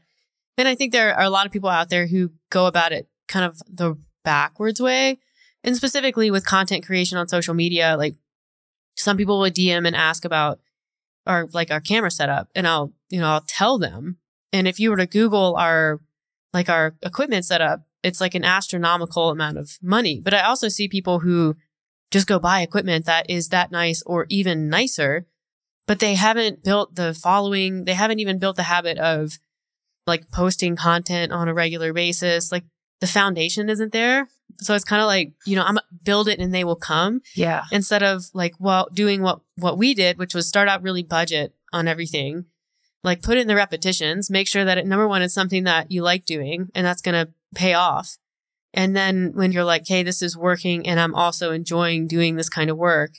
[0.59, 3.09] And I think there are a lot of people out there who go about it
[3.27, 5.19] kind of the backwards way.
[5.65, 8.17] And specifically with content creation on social media, like
[8.97, 10.61] some people would DM and ask about
[11.27, 14.19] our like our camera setup and I'll, you know, I'll tell them.
[14.53, 16.01] And if you were to Google our
[16.53, 20.21] like our equipment setup, it's like an astronomical amount of money.
[20.23, 21.57] But I also see people who
[22.11, 25.27] just go buy equipment that is that nice or even nicer,
[25.87, 27.85] but they haven't built the following.
[27.85, 29.39] They haven't even built the habit of
[30.07, 32.51] like posting content on a regular basis.
[32.51, 32.65] Like
[33.01, 34.27] the foundation isn't there.
[34.61, 37.65] So it's kind of like, you know, I'm build it and they will come Yeah.
[37.71, 41.55] instead of like, well, doing what, what we did, which was start out really budget
[41.73, 42.47] on everything,
[43.05, 46.03] like put in the repetitions, make sure that it, number one, it's something that you
[46.03, 48.17] like doing and that's going to pay off.
[48.75, 52.49] And then when you're like, Hey, this is working and I'm also enjoying doing this
[52.49, 53.13] kind of work,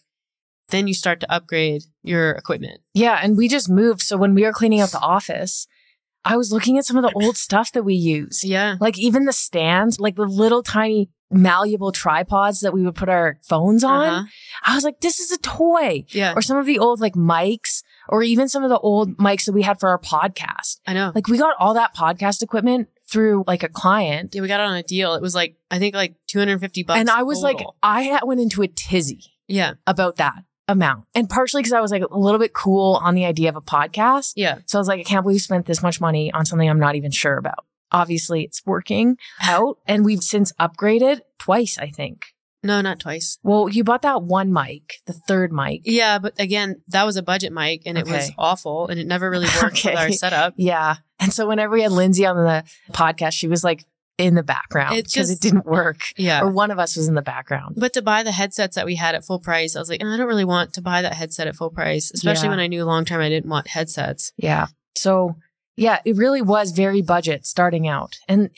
[0.70, 2.82] then you start to upgrade your equipment.
[2.94, 3.20] Yeah.
[3.22, 4.02] And we just moved.
[4.02, 5.68] So when we were cleaning out the office,
[6.24, 8.44] I was looking at some of the old stuff that we use.
[8.44, 8.76] Yeah.
[8.80, 13.40] Like even the stands, like the little tiny malleable tripods that we would put our
[13.44, 14.10] phones on.
[14.10, 14.24] Uh-huh.
[14.64, 16.06] I was like, this is a toy.
[16.10, 16.34] Yeah.
[16.36, 19.54] Or some of the old like mics, or even some of the old mics that
[19.54, 20.80] we had for our podcast.
[20.88, 21.12] I know.
[21.14, 24.36] Like we got all that podcast equipment through like a client.
[24.36, 25.16] Yeah, we got it on a deal.
[25.16, 27.00] It was like I think like 250 bucks.
[27.00, 27.58] and I was like.
[27.82, 31.06] I went into a tizzy yeah, about that amount.
[31.16, 33.62] And partially because I was like a little bit cool on the idea of a
[33.62, 34.34] podcast.
[34.36, 36.70] yeah, So I was like, I can't believe we spent this much money on something
[36.70, 37.66] I'm not even sure about.
[37.92, 42.28] Obviously, it's working out, and we've since upgraded twice, I think.
[42.64, 43.38] No, not twice.
[43.44, 45.82] Well, you bought that one mic, the third mic.
[45.86, 49.30] Yeah, but again, that was a budget mic, and it was awful, and it never
[49.30, 50.54] really worked with our setup.
[50.58, 50.98] Yeah.
[51.20, 53.84] And so whenever we had Lindsay on the podcast, she was like
[54.18, 56.00] in the background because it just- didn't work.
[56.18, 57.76] Yeah, Or one of us was in the background.
[57.78, 60.14] but to buy the headsets that we had at full price, I was like, "Oh,
[60.14, 62.50] I don't really want to buy that headset at full price, especially Yeah.
[62.52, 64.34] when I knew long term I didn't want headsets.
[64.38, 64.68] Yeah.
[64.98, 65.36] So
[65.80, 68.18] yeah, it really was very budget starting out.
[68.28, 68.50] And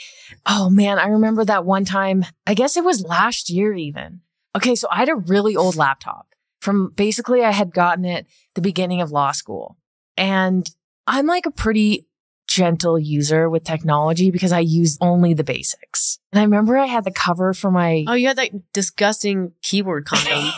[0.46, 4.22] oh man, I remember that one time, I guess it was last year even.
[4.56, 4.76] Okay.
[4.76, 6.28] So I had a really old laptop
[6.60, 9.78] from basically I had gotten it the beginning of law school
[10.18, 10.70] and
[11.08, 12.08] I'm like a pretty
[12.48, 16.20] gentle user with technology because I use only the basics.
[16.34, 20.06] And I remember I had the cover for my Oh, you had that disgusting keyboard
[20.06, 20.52] condom.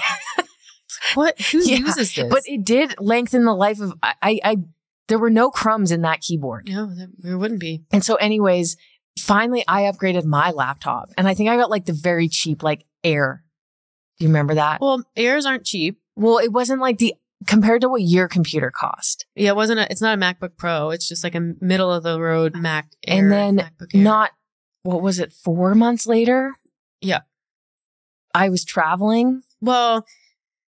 [1.14, 1.40] what?
[1.52, 2.30] Who Yeah, uses this?
[2.30, 4.56] but it did lengthen the life of I, I I
[5.08, 6.68] there were no crumbs in that keyboard.
[6.68, 7.84] no, there, wouldn't be.
[7.92, 8.78] And so anyways,
[9.20, 12.86] finally I upgraded my laptop and I think I got like the very cheap like
[13.04, 13.44] Air.
[14.18, 14.80] Do you remember that?
[14.80, 16.00] Well, airs aren't cheap.
[16.16, 17.16] Well, it wasn't like the
[17.48, 19.26] compared to what your computer cost.
[19.36, 19.92] Yeah, it wasn't a.
[19.92, 20.92] It's not a MacBook Pro.
[20.92, 22.88] It's just like a middle of the road Mac.
[23.06, 24.32] Air, and then not
[24.84, 25.34] what was it?
[25.34, 26.54] 4 months later?
[27.02, 27.22] Yeah.
[28.34, 29.42] I was traveling.
[29.62, 30.06] Well,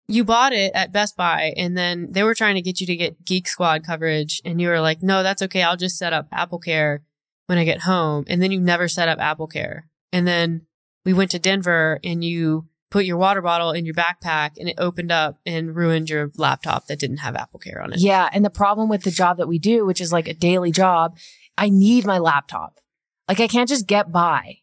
[0.08, 2.96] you bought it at Best Buy, and then they were trying to get you to
[2.96, 5.62] get Geek Squad coverage, and you were like, "No, that's okay.
[5.62, 7.00] I'll just set up AppleCare
[7.46, 10.66] when I get home." And then you never set up AppleCare, and then
[11.04, 14.76] we went to Denver, and you put your water bottle in your backpack, and it
[14.78, 18.00] opened up and ruined your laptop that didn't have AppleCare on it.
[18.00, 20.72] Yeah, and the problem with the job that we do, which is like a daily
[20.72, 21.18] job,
[21.58, 22.80] I need my laptop.
[23.28, 24.60] Like I can't just get by.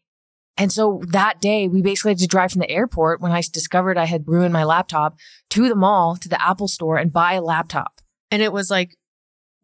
[0.58, 3.98] And so that day, we basically had to drive from the airport when I discovered
[3.98, 5.18] I had ruined my laptop
[5.50, 8.00] to the mall, to the Apple store and buy a laptop.
[8.30, 8.96] And it was like,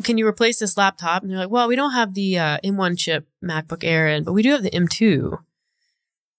[0.02, 2.98] "Can you replace this laptop?" And they're like, "Well, we don't have the uh, M1
[2.98, 5.38] chip MacBook Air in, but we do have the M2."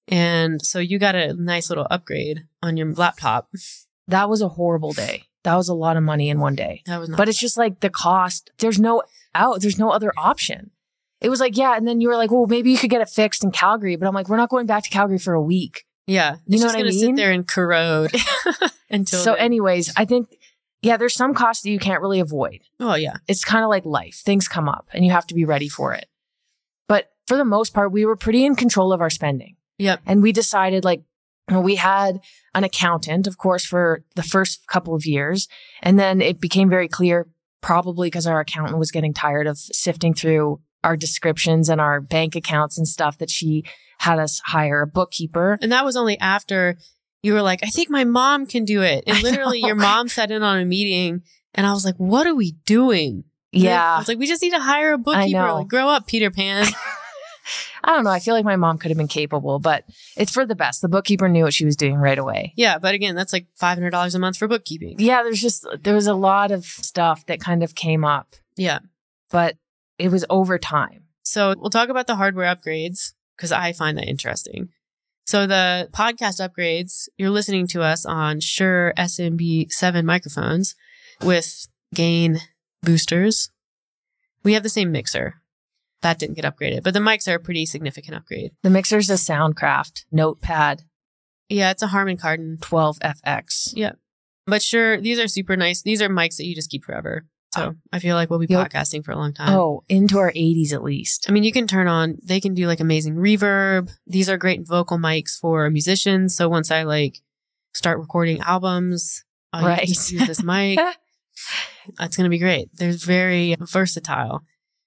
[0.08, 3.50] And so you got a nice little upgrade on your laptop.
[4.08, 5.24] That was a horrible day.
[5.44, 6.84] That was a lot of money in one day.
[6.86, 8.52] That was But it's just like the cost.
[8.60, 9.62] There's no out.
[9.62, 10.72] There's no other option.
[11.24, 11.76] It was like, yeah.
[11.78, 13.96] And then you were like, well, maybe you could get it fixed in Calgary.
[13.96, 15.86] But I'm like, we're not going back to Calgary for a week.
[16.06, 17.00] Yeah, You know just what I gonna mean?
[17.00, 18.12] sit there and corrode
[18.90, 19.20] until.
[19.20, 19.40] so, then.
[19.46, 20.28] anyways, I think,
[20.82, 22.60] yeah, there's some costs that you can't really avoid.
[22.82, 24.16] oh yeah, It's kind of like life.
[24.26, 26.08] Things come up and you have to be ready for it.
[26.90, 29.56] But for the most part, we were pretty in control of our spending.
[29.78, 30.02] Yep.
[30.06, 31.04] And we decided like,
[31.50, 32.20] we had
[32.54, 35.48] an accountant, of course, for the first couple of years.
[35.82, 37.28] And then it became very clear,
[37.62, 42.36] probably because our accountant was getting tired of sifting through our descriptions and our bank
[42.36, 43.64] accounts and stuff that she
[44.00, 45.58] had us hire a bookkeeper.
[45.62, 46.78] and that was only after
[47.22, 50.30] you were like, "I think my mom can do it," and literally your mom sat
[50.32, 51.22] in on a meeting,
[51.54, 53.24] and I was like, "What are we doing?"
[53.56, 53.98] I Yeah.
[54.00, 55.54] was like, "We just need to hire a bookkeeper.
[55.54, 56.66] Like, grow up, Peter Pan."
[57.86, 58.10] I don't know.
[58.10, 59.84] I feel like my mom could have been capable, but
[60.16, 60.82] it's for the best.
[60.82, 62.54] The bookkeeper knew what she was doing right away.
[62.56, 64.96] yeah, but again, that's like five hundred dollars a month for bookkeeping.
[65.00, 68.80] Yeah, there's just, there was a lot of stuff that kind of came up, Yeah.
[69.32, 69.58] but
[69.98, 71.04] it was over time.
[71.24, 74.70] So we'll talk about the hardware upgrades because I find that interesting.
[75.26, 80.76] So the podcast upgrades, you're listening to us on Shure SM7B microphones
[81.22, 82.42] with gain
[82.82, 83.50] boosters.
[84.44, 85.36] We have the same mixer.
[86.02, 88.52] That didn't get upgraded, but the mics are a pretty significant upgrade.
[88.62, 90.84] The mixer's a Soundcraft Notepad
[91.48, 92.58] Yeah, it's a Harman Kardon.
[92.60, 93.72] 12FX.
[93.74, 93.94] Yeah.
[94.46, 95.82] But sure, these are super nice.
[95.82, 97.26] These are mics that you just keep forever.
[97.54, 97.72] So ah.
[97.92, 98.72] I feel like we'll be Yep.
[98.72, 99.50] podcasting for a long time.
[99.58, 101.26] Oh, into our 80s at least.
[101.30, 103.92] I mean, you can turn on, they can do like amazing reverb.
[104.08, 106.36] These are great vocal mics for musicians.
[106.36, 107.20] So once I like
[107.74, 109.88] start recording albums, I'll Right.
[109.88, 110.80] just use this mic.
[111.98, 112.70] That's going to be great.
[112.76, 114.42] They're very versatile.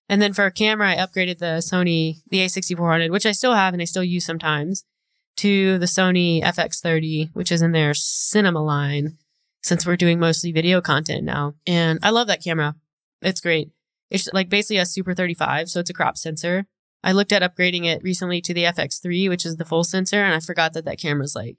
[0.09, 3.75] And then for a camera, I upgraded the Sony, the A6400, which I still have
[3.75, 4.85] and I still use sometimes,
[5.39, 9.19] to the Sony FX30, which is in their cinema line
[9.67, 11.55] since we're doing mostly video content now.
[11.67, 12.77] And I love that camera.
[13.21, 13.71] It's great.
[14.11, 16.67] It's like basically a Super 35, so it's a crop sensor.
[17.03, 20.35] I looked at upgrading it recently to the FX3, which is the full sensor, and
[20.35, 21.57] I forgot that that camera's like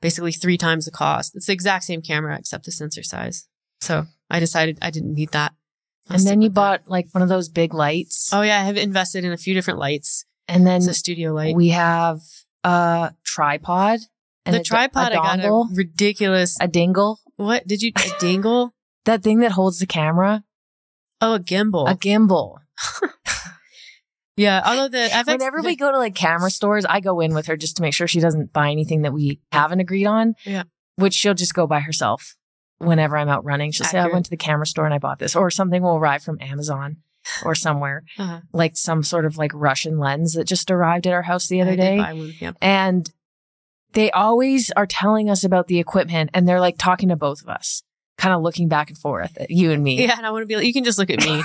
[0.00, 1.36] basically three times the cost.
[1.36, 3.46] It's the exact same camera except the sensor size.
[3.82, 5.52] So I decided I didn't need that.
[6.08, 6.60] I'll and then you with that.
[6.60, 8.30] bought like one of those big lights.
[8.32, 10.24] Oh yeah, I have invested in a few different lights.
[10.48, 11.54] and then the studio light.
[11.54, 12.20] we have
[12.64, 14.00] a tripod.
[14.46, 16.56] And the a- tripod, a I got a dongle, ridiculous.
[16.60, 17.20] a dingle.
[17.36, 18.74] What did you dingle?
[19.04, 20.44] That thing that holds the camera.
[21.20, 21.90] Oh, a gimbal.
[21.90, 22.56] A gimbal.
[24.38, 25.26] yeah, although the FX.
[25.26, 27.92] Whenever we go to like camera stores, I go in with her just to make
[27.92, 30.36] sure she doesn't buy anything that we haven't agreed on.
[30.46, 30.62] Yeah.
[30.96, 32.34] Which she'll just go by herself
[32.78, 33.72] whenever I'm out running.
[33.72, 35.36] She'll say, I went to the camera store and I bought this.
[35.36, 36.98] Or something will arrive from Amazon
[37.44, 38.04] or somewhere.
[38.18, 38.40] Uh-huh.
[38.52, 41.62] Like some sort of like Russian lens that just arrived at our house the I
[41.62, 42.34] other did day.
[42.40, 42.56] Yep.
[42.60, 43.10] And
[43.94, 47.48] they always are telling us about the equipment and they're like talking to both of
[47.48, 47.82] us,
[48.18, 50.04] kind of looking back and forth at you and me.
[50.04, 51.42] Yeah, and I want to be like, you can just look at me.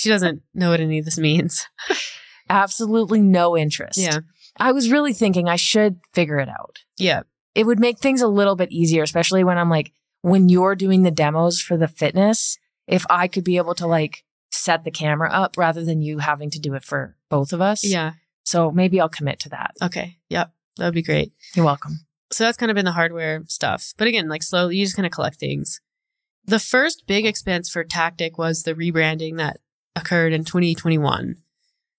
[0.00, 1.66] she doesn't know what any of this means.
[2.48, 3.98] Absolutely no interest.
[3.98, 4.18] Yeah.
[4.58, 6.78] I was really thinking I should figure it out.
[6.98, 7.22] Yeah.
[7.54, 11.02] it would make things a little bit easier, especially when I'm like, when you're doing
[11.02, 15.30] the demos for the fitness, if I could be able to like set the camera
[15.30, 17.84] up rather than you having to do it for both of us.
[17.84, 18.12] Yeah.
[18.44, 19.72] So maybe I'll commit to that.
[19.80, 20.18] Okay.
[20.28, 20.52] Yep.
[20.76, 21.32] That would be great.
[21.54, 22.00] You're welcome.
[22.32, 23.92] So that's kind of been the hardware stuff.
[23.96, 25.80] But again, like slowly, you just kind of collect things.
[26.44, 29.58] The first big expense for Tactic was the rebranding that
[29.96, 31.36] occurred in 2021.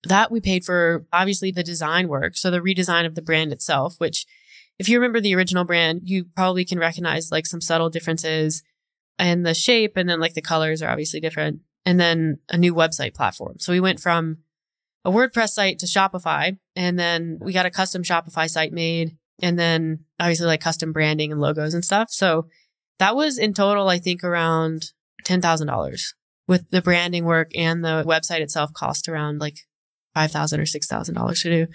[0.05, 2.35] That we paid for obviously the design work.
[2.37, 4.25] So the redesign of the brand itself, which
[4.79, 8.63] if you remember the original brand, you probably can recognize like some subtle differences
[9.19, 11.59] in the shape and then like the colors are obviously different.
[11.85, 13.57] And then a new website platform.
[13.59, 14.39] So we went from
[15.03, 19.57] a WordPress site to Shopify and then we got a custom Shopify site made and
[19.57, 22.09] then obviously like custom branding and logos and stuff.
[22.11, 22.47] So
[22.99, 24.91] that was in total, I think around
[25.25, 26.01] $10,000
[26.47, 29.57] with the branding work and the website itself cost around like
[30.13, 31.71] five thousand or six thousand dollars to do.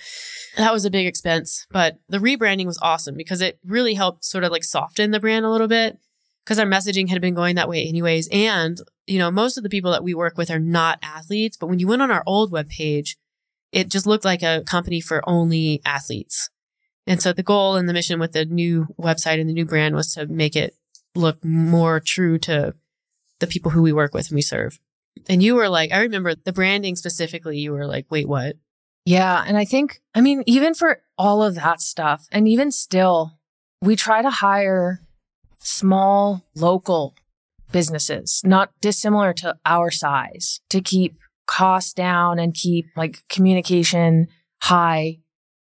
[0.56, 4.44] That was a big expense, but the rebranding was awesome because it really helped sort
[4.44, 5.98] of like soften the brand a little bit
[6.44, 8.28] because our messaging had been going that way anyways.
[8.30, 11.68] And you know, most of the people that we work with are not athletes, but
[11.68, 13.16] when you went on our old webpage,
[13.72, 16.50] it just looked like a company for only athletes.
[17.06, 19.94] And so the goal and the mission with the new website and the new brand
[19.94, 20.74] was to make it
[21.14, 22.74] look more true to
[23.38, 24.78] the people who we work with and we serve.
[25.28, 28.56] And you were like, I remember the branding specifically, you were like, wait, what?
[29.04, 29.44] Yeah.
[29.46, 33.38] And I think, I mean, even for all of that stuff, and even still,
[33.80, 35.00] we try to hire
[35.60, 37.14] small local
[37.72, 44.28] businesses, not dissimilar to our size, to keep costs down and keep like communication
[44.62, 45.18] high.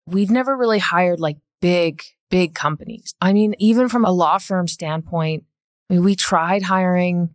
[0.06, 3.14] We've never really hired like big, big companies.
[3.20, 5.44] I mean, even from a law firm standpoint,
[5.90, 7.30] I mean, we tried hiring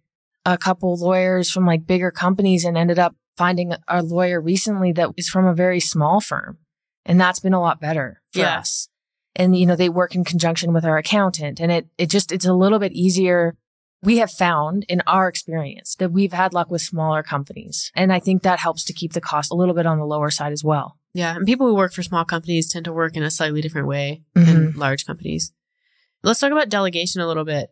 [0.45, 5.09] a couple lawyers from like bigger companies and ended up finding a lawyer recently that
[5.17, 6.57] is from a very small firm.
[7.05, 8.59] And that's been a lot better for Yeah.
[8.59, 8.89] us.
[9.35, 12.45] And, you know, they work in conjunction with our accountant and it, it just, it's
[12.45, 13.55] a little bit easier.
[14.03, 17.91] We have found in our experience that we've had luck with smaller companies.
[17.95, 20.29] And I think that helps to keep the cost a little bit on the lower
[20.29, 20.97] side as well.
[21.13, 21.35] Yeah.
[21.35, 24.21] And people who work for small companies tend to work in a slightly different way
[24.35, 24.79] than mm-hmm.
[24.79, 25.51] large companies.
[26.21, 27.71] Let's talk about delegation a little bit.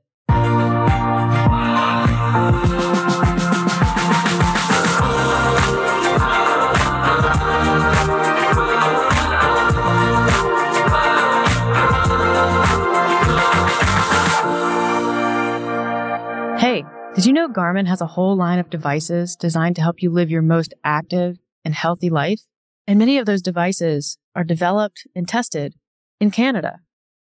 [17.15, 20.29] Did you know Garmin has a whole line of devices designed to help you live
[20.29, 22.41] your most active and healthy life?
[22.87, 25.75] And many of those devices are developed and tested
[26.19, 26.81] in Canada,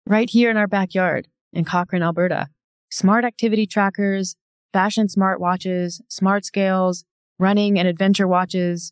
[0.07, 2.47] right here in our backyard in Cochrane, Alberta.
[2.89, 4.35] Smart activity trackers,
[4.73, 7.05] fashion smartwatches, smart scales,
[7.37, 8.91] running and adventure watches.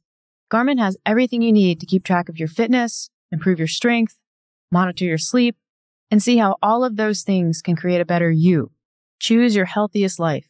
[0.53, 4.19] Garmin has everything you need to keep track of your fitness, improve your strength,
[4.71, 5.55] monitor your sleep,
[6.11, 8.69] and see how all of those things can create a better you.
[9.19, 10.45] Choose your healthiest life.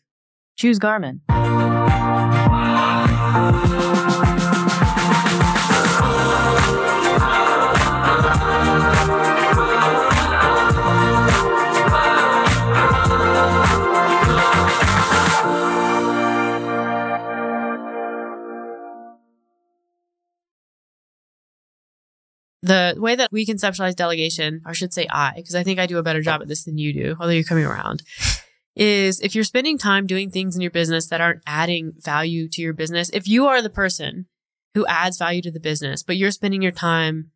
[0.55, 1.19] Choose Garmin.
[22.63, 25.85] The way that we conceptualize delegation, or I should say I, because I think I
[25.85, 28.01] do a better job at this than you do, although you're coming around,
[28.75, 32.61] is if you're spending time doing things in your business that aren't adding value to
[32.61, 34.25] your business, if you are the person
[34.73, 37.31] who adds value to the business, but you're spending your time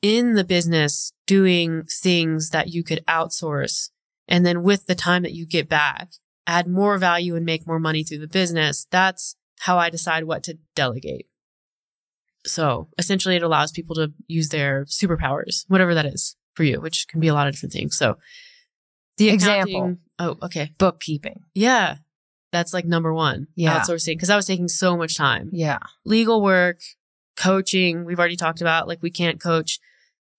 [0.00, 3.90] in the business doing things that you could outsource,
[4.28, 6.10] and then with the time that you get back,
[6.46, 10.42] add more value and make more money through the business, that's how I decide what
[10.44, 11.26] to delegate.
[12.44, 17.06] So essentially, it allows people to use their superpowers, whatever that is for you, which
[17.08, 17.96] can be a lot of different things.
[17.96, 18.16] So,
[19.26, 19.96] the Example.
[20.18, 20.72] Oh, okay.
[20.78, 21.40] Bookkeeping.
[21.54, 21.96] Yeah.
[22.52, 23.48] That's like number one.
[23.56, 23.80] Yeah.
[23.80, 24.18] Outsourcing.
[24.20, 25.50] Cause I was taking so much time.
[25.52, 25.78] Yeah.
[26.04, 26.80] Legal work,
[27.36, 28.04] coaching.
[28.04, 29.80] We've already talked about like we can't coach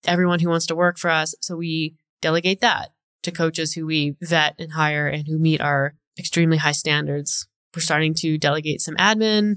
[0.06, 1.34] everyone who wants to work for us.
[1.40, 2.90] So we delegate that
[3.24, 7.48] to coaches who we vet and hire and who meet our extremely high standards.
[7.74, 9.56] We're starting to delegate some admin.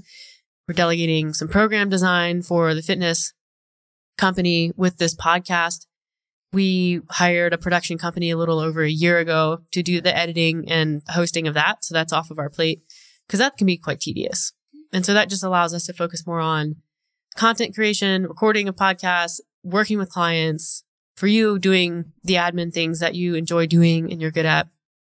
[0.66, 3.32] We're delegating some program design for the fitness
[4.16, 5.86] company with this podcast.
[6.52, 10.68] We hired a production company a little over a year ago to do the editing
[10.68, 11.84] and hosting of that.
[11.84, 12.82] So that's off of our plate
[13.26, 14.52] because that can be quite tedious.
[14.92, 16.76] And so that just allows us to focus more on
[17.36, 20.84] content creation, recording of podcasts, working with clients,
[21.18, 24.68] for you doing the admin things that you enjoy doing and you're good at.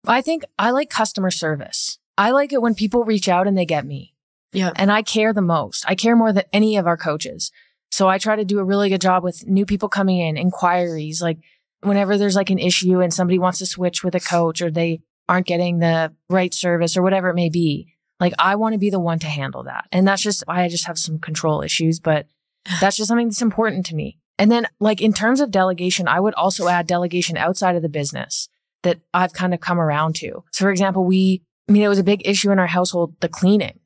[0.08, 2.00] I think I like customer service.
[2.18, 4.16] I like it when people reach out and they get me.
[4.52, 4.72] Yeah.
[4.76, 5.86] And I care the most.
[5.88, 7.52] I care more than any of our coaches.
[7.92, 11.22] So I try to do a really good job with new people coming in, inquiries,
[11.22, 11.40] like
[11.82, 15.02] whenever there's like an issue and somebody wants to switch with a coach or they
[15.28, 17.94] aren't getting the right service or whatever it may be.
[18.20, 19.86] Like I want to be the one to handle that.
[19.92, 22.28] And that's just why I just have some control issues, but
[22.80, 24.18] that's just something that's important to me.
[24.38, 27.90] And then like in terms of delegation, I would also add delegation outside of the
[27.90, 28.50] business
[28.84, 30.44] that I've kind of come around to.
[30.52, 33.30] So for example, we, I mean, it was a big issue in our household, the
[33.30, 33.80] cleaning.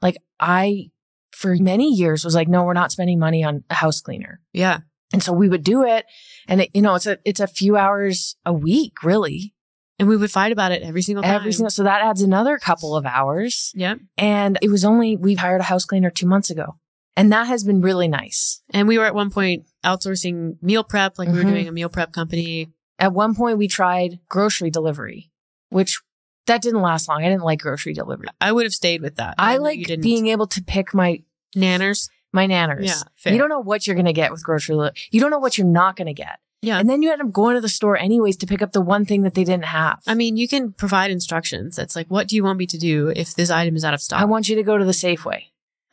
[0.00, 0.90] Like I,
[1.34, 4.40] for many years was like, no, we're not spending money on a house cleaner.
[4.52, 4.78] Yeah.
[5.12, 6.06] And so we would do it.
[6.48, 9.54] And it, you know, it's a, it's a few hours a week, really.
[9.98, 11.34] And we would fight about it every single time.
[11.34, 13.70] Every single, so that adds another couple of hours.
[13.74, 13.98] Yep.
[14.18, 16.76] And it was only, we hired a house cleaner two months ago.
[17.16, 18.60] And that has been really nice.
[18.70, 21.50] And we were at one point outsourcing meal prep, like we were Mhm.
[21.50, 22.72] doing a meal prep company.
[22.98, 25.30] At one point, we tried grocery delivery,
[25.68, 26.00] which
[26.46, 27.22] that didn't last long.
[27.24, 28.26] I didn't like grocery delivery.
[28.40, 29.34] I would have stayed with that.
[29.38, 31.22] I like being able to pick my
[31.56, 32.08] nanners.
[32.32, 32.86] my nanners.
[32.86, 33.32] Yeah, fair.
[33.32, 34.74] You don't know what you're going to get with grocery.
[34.74, 36.38] Li- you don't know what you're not going to get.
[36.62, 36.78] Yeah.
[36.78, 39.04] And then you end up going to the store anyways to pick up the one
[39.04, 40.00] thing that they didn't have.
[40.06, 41.78] I mean, you can provide instructions.
[41.78, 44.00] It's like, what do you want me to do if this item is out of
[44.00, 44.18] stock?
[44.20, 45.42] I want you to go to the Safeway.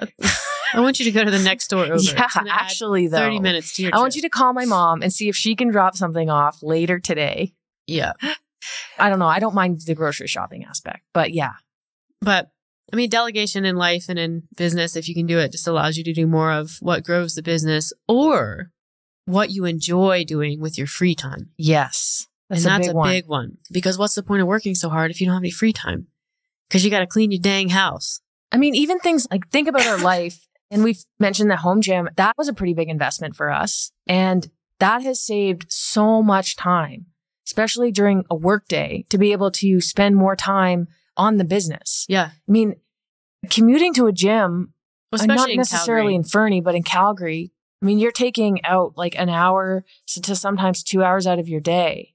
[0.72, 1.96] I want you to go to the next store over.
[2.00, 3.18] yeah, It's gonna add actually, though.
[3.18, 5.56] 30 minutes to your I want you to call my mom and see if she
[5.56, 7.52] can drop something off later today.
[7.86, 8.12] Yeah.
[8.98, 9.26] I don't know.
[9.26, 11.52] I don't mind the grocery shopping aspect, but yeah.
[12.20, 12.50] But
[12.92, 15.96] I mean, delegation in life and in business, if you can do it, just allows
[15.96, 18.70] you to do more of what grows the business or
[19.26, 21.50] what you enjoy doing with your free time.
[21.56, 22.26] Yes.
[22.48, 23.08] That's and a that's big a one.
[23.08, 23.58] big one.
[23.70, 26.08] Because what's the point of working so hard if you don't have any free time?
[26.68, 28.20] Because you got to clean your dang house.
[28.52, 32.08] I mean, even things like think about our life, and we've mentioned the home gym.
[32.16, 33.92] That was a pretty big investment for us.
[34.08, 34.50] And
[34.80, 37.06] that has saved so much time,
[37.50, 40.86] especially during a work day, to be able to spend more time
[41.16, 42.06] on the business.
[42.08, 42.30] Yeah.
[42.48, 42.74] I mean,
[43.50, 44.72] commuting to a gym,
[45.12, 46.14] Well, uh, not in necessarily Calgary.
[46.14, 50.36] in Fernie, but in Calgary, I mean, you're taking out like an hour to to
[50.36, 52.14] sometimes two hours out of your day.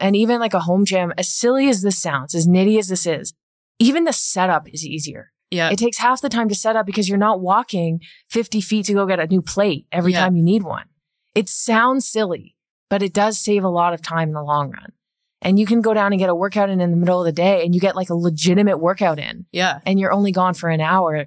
[0.00, 3.04] And even like a home gym, as silly as this sounds, as nitty as this
[3.06, 3.32] is,
[3.80, 5.32] even the setup is easier.
[5.50, 5.70] yeah.
[5.70, 8.00] It takes half the time to set up because you're not walking
[8.30, 10.20] 50 feet to go get a new plate every Yeah.
[10.20, 10.86] time you need one.
[11.34, 12.54] It sounds silly,
[12.90, 14.92] but it does save a lot of time in the long run.
[15.40, 17.32] And you can go down and get a workout in in the middle of the
[17.32, 19.78] day and you get like a legitimate workout in yeah.
[19.86, 21.26] and you're only gone for an hour.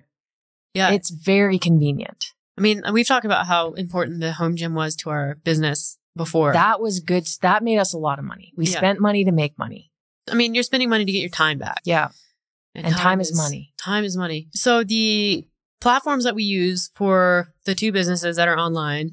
[0.73, 0.91] Yeah.
[0.91, 2.25] It's very convenient.
[2.57, 6.51] I mean, we've talked about how important the home gym was to our business before.
[6.51, 7.25] That was good.
[7.41, 8.51] That made us a lot of money.
[8.57, 8.77] We Yeah.
[8.77, 9.91] spent money to make money.
[10.29, 11.81] I mean, you're spending money to get your time back.
[11.85, 12.09] Yeah.
[12.75, 13.73] And time is money.
[13.77, 14.49] Time is money.
[14.53, 15.45] So the
[15.79, 19.11] platforms that we use for the two businesses that are online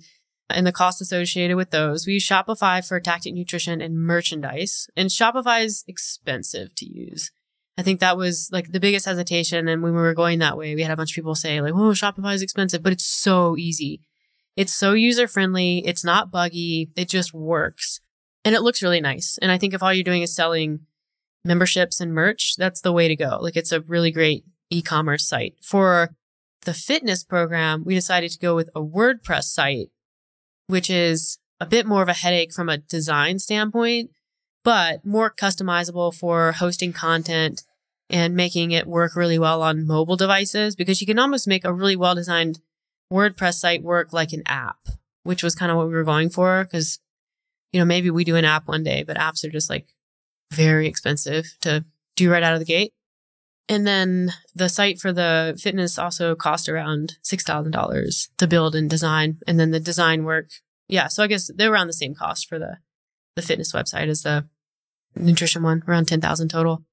[0.51, 4.89] and the cost associated with those, we use Shopify for tactic nutrition and merchandise.
[4.97, 7.31] And Shopify is expensive to use.
[7.77, 9.69] I think that was like the biggest hesitation.
[9.69, 11.75] And when we were going that way, we had a bunch of people say like,
[11.75, 14.01] "Oh, Shopify is expensive," but it's so easy.
[14.57, 15.87] It's so user friendly.
[15.87, 16.91] It's not buggy.
[16.97, 18.01] It just works,
[18.45, 19.39] and it looks really nice.
[19.41, 20.81] And I think if all you're doing is selling
[21.45, 23.39] memberships and merch, that's the way to go.
[23.41, 25.55] Like it's a really great e-commerce site.
[25.63, 26.11] For
[26.65, 29.91] the fitness program, we decided to go with a WordPress site,
[30.69, 34.11] which is a bit more of a headache from a design standpoint,
[34.63, 37.65] but more customizable for hosting content
[38.09, 41.73] and making it work really well on mobile devices because you can almost make a
[41.73, 42.61] really well designed
[43.13, 44.79] WordPress site work like an app,
[45.25, 47.01] which was kind of what we were going for because
[47.73, 49.87] you know, maybe we do an app one day, but apps are just like
[50.53, 51.85] very expensive to
[52.17, 52.93] do right out of the gate.
[53.69, 59.39] And then the site for the fitness also cost around $6,000 to build and design.
[59.47, 60.47] And then the design work.
[60.89, 61.09] Yeah.
[61.09, 62.79] So I guess they're around the same cost for the,
[63.37, 64.47] the fitness website as the
[65.15, 66.85] nutrition one, around 10,000 total.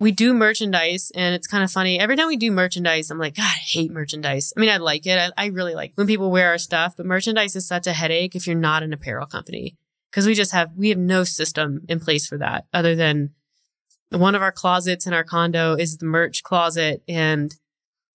[0.00, 2.00] We do merchandise and it's kind of funny.
[2.00, 4.52] Every time we do merchandise, I'm like, God, I hate merchandise.
[4.56, 5.16] I mean, I like it.
[5.16, 8.34] I, I really like when people wear our stuff, but merchandise is such a headache
[8.34, 9.76] if you're not an apparel company
[10.10, 13.30] because we just have we have no system in place for that other than
[14.12, 17.54] one of our closets in our condo is the merch closet and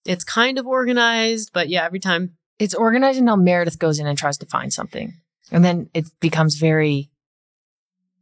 [0.04, 4.16] it's kind of organized but yeah every time It's organized until Meredith goes in and
[4.18, 5.14] tries to find something.
[5.52, 7.10] And then it becomes very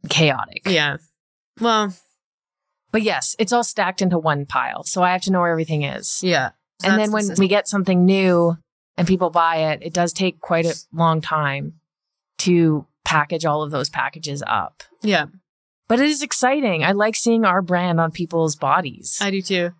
[0.09, 0.61] chaotic.
[0.67, 0.97] yeah
[1.59, 1.93] well
[2.91, 4.83] But yes, it's all stacked into one pile.
[4.83, 6.21] So I have to know where everything is.
[6.23, 6.51] yeah
[6.81, 7.43] So and then when system.
[7.43, 8.57] we get something new
[8.97, 11.73] and people buy it, it does take quite a long time
[12.39, 14.83] to package all of those packages up.
[15.03, 15.25] yeah
[15.87, 16.83] But it is exciting.
[16.83, 19.17] I like seeing our brand on people's bodies.
[19.21, 19.71] i do too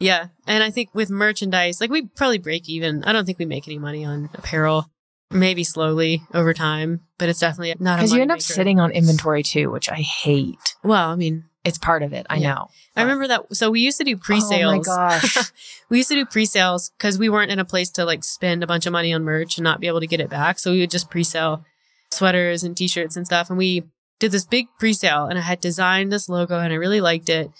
[0.00, 3.44] yeah and i think with merchandise like we probably break even i don't think we
[3.44, 4.88] make any money on apparel
[5.32, 8.42] maybe slowly over time but it's definitely not Because you end up moneymaker.
[8.42, 10.76] sitting on inventory too, which I hate.
[10.84, 12.26] well i mean It's part of it.
[12.30, 12.54] I Yeah.
[12.54, 12.68] know.
[12.96, 13.56] I remember that.
[13.56, 14.72] So we used to do pre-sales.
[14.72, 15.50] Oh my gosh.
[15.90, 18.66] we used to do pre-sales because we weren't in a place to like spend a
[18.68, 20.58] bunch of money on merch and not be able to get it back.
[20.60, 21.64] So we would just pre-sell
[22.12, 23.50] sweaters and t-shirts and stuff.
[23.50, 23.82] And we
[24.18, 27.50] did this big pre-sale and I had designed this logo and I really liked it.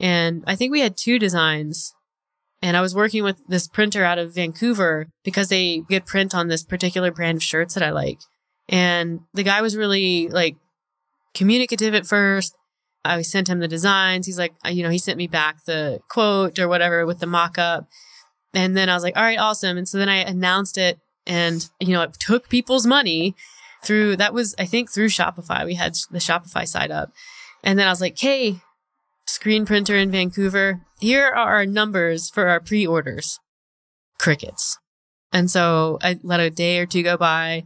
[0.00, 1.94] And I think we had two designs.
[2.60, 6.48] And I was working with this printer out of Vancouver because they get print on
[6.48, 8.18] this particular brand of shirts that I like.
[8.68, 10.56] And the guy was really like
[11.34, 12.54] communicative at first.
[13.04, 14.26] I sent him the designs.
[14.26, 17.58] He's like, you know, he sent me back the quote or whatever with the mock
[17.58, 17.86] up.
[18.54, 19.78] And then I was like, all right, awesome.
[19.78, 23.36] And so then I announced it and, you know, it took people's money
[23.82, 25.64] through that was, I think, through Shopify.
[25.64, 27.12] We had the Shopify side up.
[27.62, 28.60] And then I was like, hey,
[29.26, 33.38] screen printer in Vancouver, here are our numbers for our pre orders.
[34.18, 34.78] Crickets.
[35.32, 37.64] And so I let a day or two go by,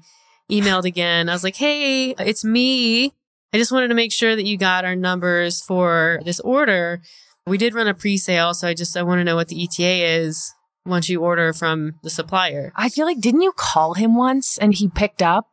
[0.51, 1.29] emailed again.
[1.29, 3.15] I was like, hey, it's me.
[3.53, 7.01] I just wanted to make sure that you got our numbers for this order.
[7.47, 8.55] We did run a pre sale.
[8.55, 10.53] So I just, I want to know what the ETA is
[10.85, 12.73] once you order from the supplier.
[12.75, 15.47] I feel like, didn't you call him once and he picked up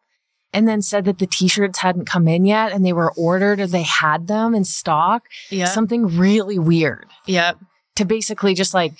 [0.53, 3.67] and then said that the t-shirts hadn't come in yet and they were ordered or
[3.67, 5.23] they had them in stock?
[5.49, 5.65] Yeah.
[5.65, 7.57] Something really weird Yep.
[7.97, 8.93] to basically just like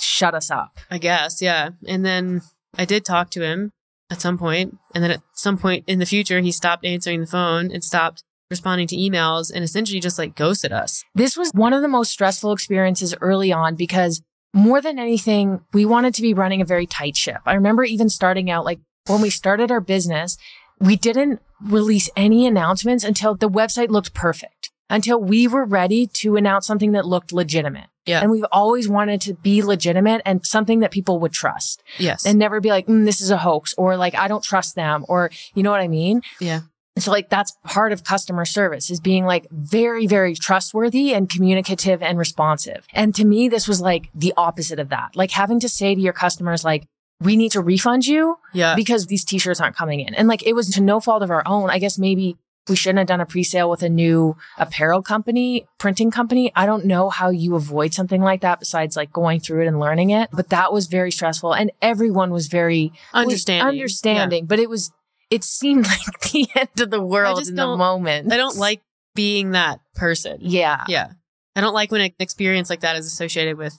[0.00, 0.78] shut us up.
[0.90, 1.70] I guess, yeah.
[1.86, 2.42] And then
[2.76, 3.72] I did talk to him
[4.10, 7.26] at some point, and then at some point in the future, he stopped answering the
[7.26, 11.02] phone and stopped responding to emails and essentially just like ghosted us.
[11.14, 14.20] This was one of the most stressful experiences early on because
[14.52, 17.38] more than anything, we wanted to be running a very tight ship.
[17.46, 20.36] I remember even starting out, like when we started our business,
[20.82, 26.36] we didn't release any announcements until the website looked perfect, until we were ready to
[26.36, 27.86] announce something that looked legitimate.
[28.04, 28.20] Yeah.
[28.20, 32.26] And we've always wanted to be legitimate and something that people would trust Yes.
[32.26, 35.04] and never be like, mm, this is a hoax or like, I don't trust them
[35.08, 36.22] or you know what I mean?
[36.40, 36.62] yeah.
[36.94, 41.26] And so like that's part of customer service is being like very, very trustworthy and
[41.30, 42.84] communicative and responsive.
[42.92, 45.16] And to me, this was like the opposite of that.
[45.16, 46.86] Like having to say to your customers, like,
[47.22, 48.74] we need to refund you Yeah.
[48.74, 50.14] because these t-shirts aren't coming in.
[50.14, 51.70] And like it was to no fault of our own.
[51.70, 52.36] I guess maybe
[52.68, 56.52] we shouldn't have done a pre-sale with a new apparel company, printing company.
[56.54, 59.80] I don't know how you avoid something like that besides like going through it and
[59.80, 60.30] learning it.
[60.32, 63.68] But that was very stressful and everyone was very Understanding.
[63.68, 64.92] understanding, but it was
[65.30, 68.32] it seemed like the end of the world in the moment.
[68.32, 68.80] I don't like
[69.14, 70.38] being that person.
[70.40, 70.84] Yeah.
[70.88, 71.08] Yeah.
[71.56, 73.78] I don't like when an experience like that is associated with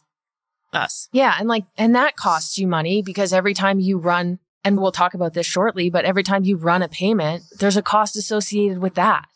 [0.75, 1.09] us.
[1.11, 4.91] Yeah, and like and that costs you money because every time you run and we'll
[4.91, 8.79] talk about this shortly, but every time you run a payment, there's a cost associated
[8.79, 9.27] with that.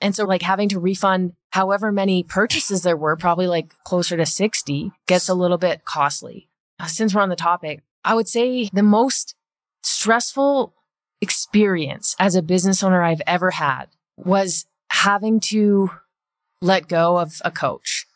[0.00, 4.24] And so like having to refund however many purchases there were, probably like closer to
[4.24, 6.48] 60, gets a little bit costly.
[6.78, 9.34] Uh, Since we're on the topic, I would say the most
[9.82, 10.74] stressful
[11.20, 13.86] experience as a business owner I've ever had
[14.16, 15.90] was having to
[16.62, 18.06] let go of a coach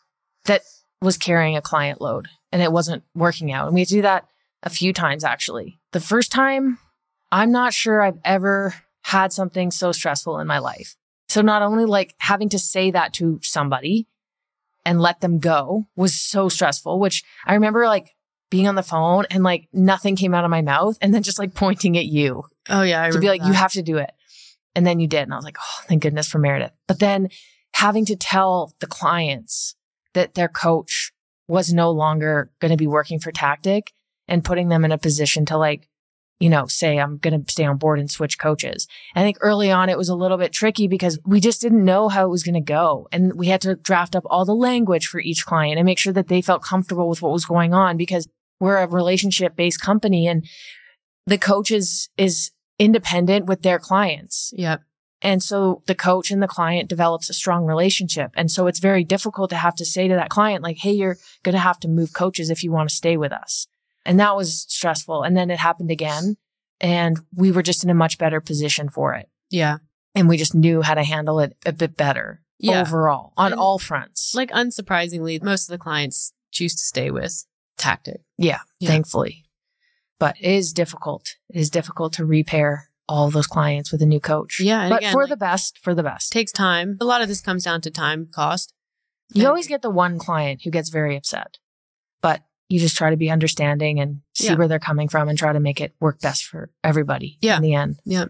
[0.46, 0.62] that
[1.00, 3.66] was carrying a client load and it wasn't working out.
[3.66, 4.28] And we had to do that
[4.62, 5.80] a few times actually.
[5.92, 6.78] The first time,
[7.32, 10.96] I'm not sure I've ever had something so stressful in my life.
[11.28, 14.06] So not only like having to say that to somebody
[14.86, 18.14] and let them go was so stressful, which I remember like
[18.50, 21.40] being on the phone and like nothing came out of my mouth and then just
[21.40, 24.12] like pointing at you Oh yeah, I to be like, you have to do it.
[24.76, 25.22] And then you did.
[25.22, 26.72] And I was like, oh, thank goodness for Meredith.
[26.86, 27.30] But then
[27.72, 29.74] having to tell the clients
[30.12, 31.12] that their coach
[31.48, 33.92] was no longer going to be working for Tactic
[34.28, 35.88] and putting them in a position to like,
[36.40, 38.88] you know, say, I'm going to stay on board and switch coaches.
[39.14, 42.08] I think early on it was a little bit tricky because we just didn't know
[42.08, 43.08] how it was going to go.
[43.12, 46.12] And we had to draft up all the language for each client and make sure
[46.12, 48.26] that they felt comfortable with what was going on because
[48.60, 50.46] we're a relationship based company and
[51.26, 54.52] the coach is, is independent with their clients.
[54.56, 54.82] Yep.
[55.24, 58.30] And so the coach and the client develops a strong relationship.
[58.36, 61.16] And so it's very difficult to have to say to that client, like, Hey, you're
[61.42, 63.66] going to have to move coaches if you want to stay with us.
[64.04, 65.22] And that was stressful.
[65.22, 66.36] And then it happened again
[66.80, 69.30] and we were just in a much better position for it.
[69.50, 69.78] Yeah.
[70.14, 72.82] And we just knew how to handle it a bit better Yeah.
[72.82, 74.34] overall on And, all fronts.
[74.34, 77.46] Like unsurprisingly, most of the clients choose to stay with
[77.78, 78.20] Tactic.
[78.36, 78.90] yeah, Yeah.
[78.90, 79.46] thankfully.
[80.20, 81.36] But it is difficult.
[81.48, 84.60] It is difficult to repair all those clients with a new coach.
[84.60, 86.32] Yeah, but again, for like- the best, for the best.
[86.32, 86.96] takes time.
[87.00, 88.72] A lot of this comes down to time cost.
[89.32, 91.58] You And- always get the one client who gets very upset,
[92.22, 94.54] but you just try to be understanding and see Yeah.
[94.54, 97.56] where they're coming from and try to make it work best for everybody Yeah.
[97.56, 98.00] in the end.
[98.04, 98.26] Yeah.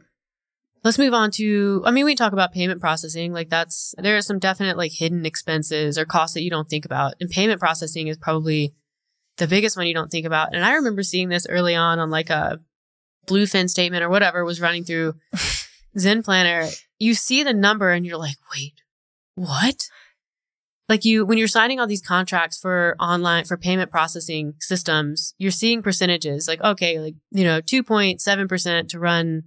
[0.83, 3.33] Let's move on to, I mean, we talk about payment processing.
[3.33, 6.85] Like that's, there are some definite like hidden expenses or costs that you don't think
[6.85, 7.15] about.
[7.21, 8.75] And payment processing is probably
[9.39, 10.55] the biggest one you don't think about.
[10.55, 12.61] And I remember seeing this early on on like a
[13.27, 15.15] bluefin statement or whatever was running through
[15.99, 16.69] Zen Planner.
[16.99, 18.75] You see the number and you're like, wait,
[19.35, 19.89] what?
[20.89, 25.51] Like you, when you're signing all these contracts for online, for payment processing systems, you're
[25.51, 29.45] seeing percentages like, okay, like, you know, 2.7% to run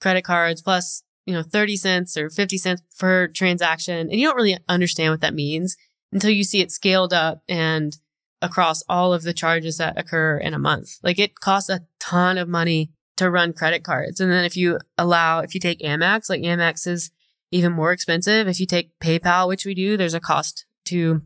[0.00, 4.08] credit cards plus, you know, 30 cents or 50 cents per transaction.
[4.08, 5.76] And you don't really understand what that means
[6.12, 7.96] until you see it scaled up and
[8.40, 10.98] across all of the charges that occur in a month.
[11.02, 14.20] Like it costs a ton of money to run credit cards.
[14.20, 17.10] And then if you allow, if you take Amex, like Amex is
[17.50, 18.48] even more expensive.
[18.48, 21.22] If you take PayPal, which we do, there's a cost to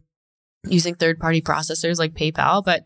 [0.65, 2.65] using third party processors like PayPal.
[2.65, 2.85] But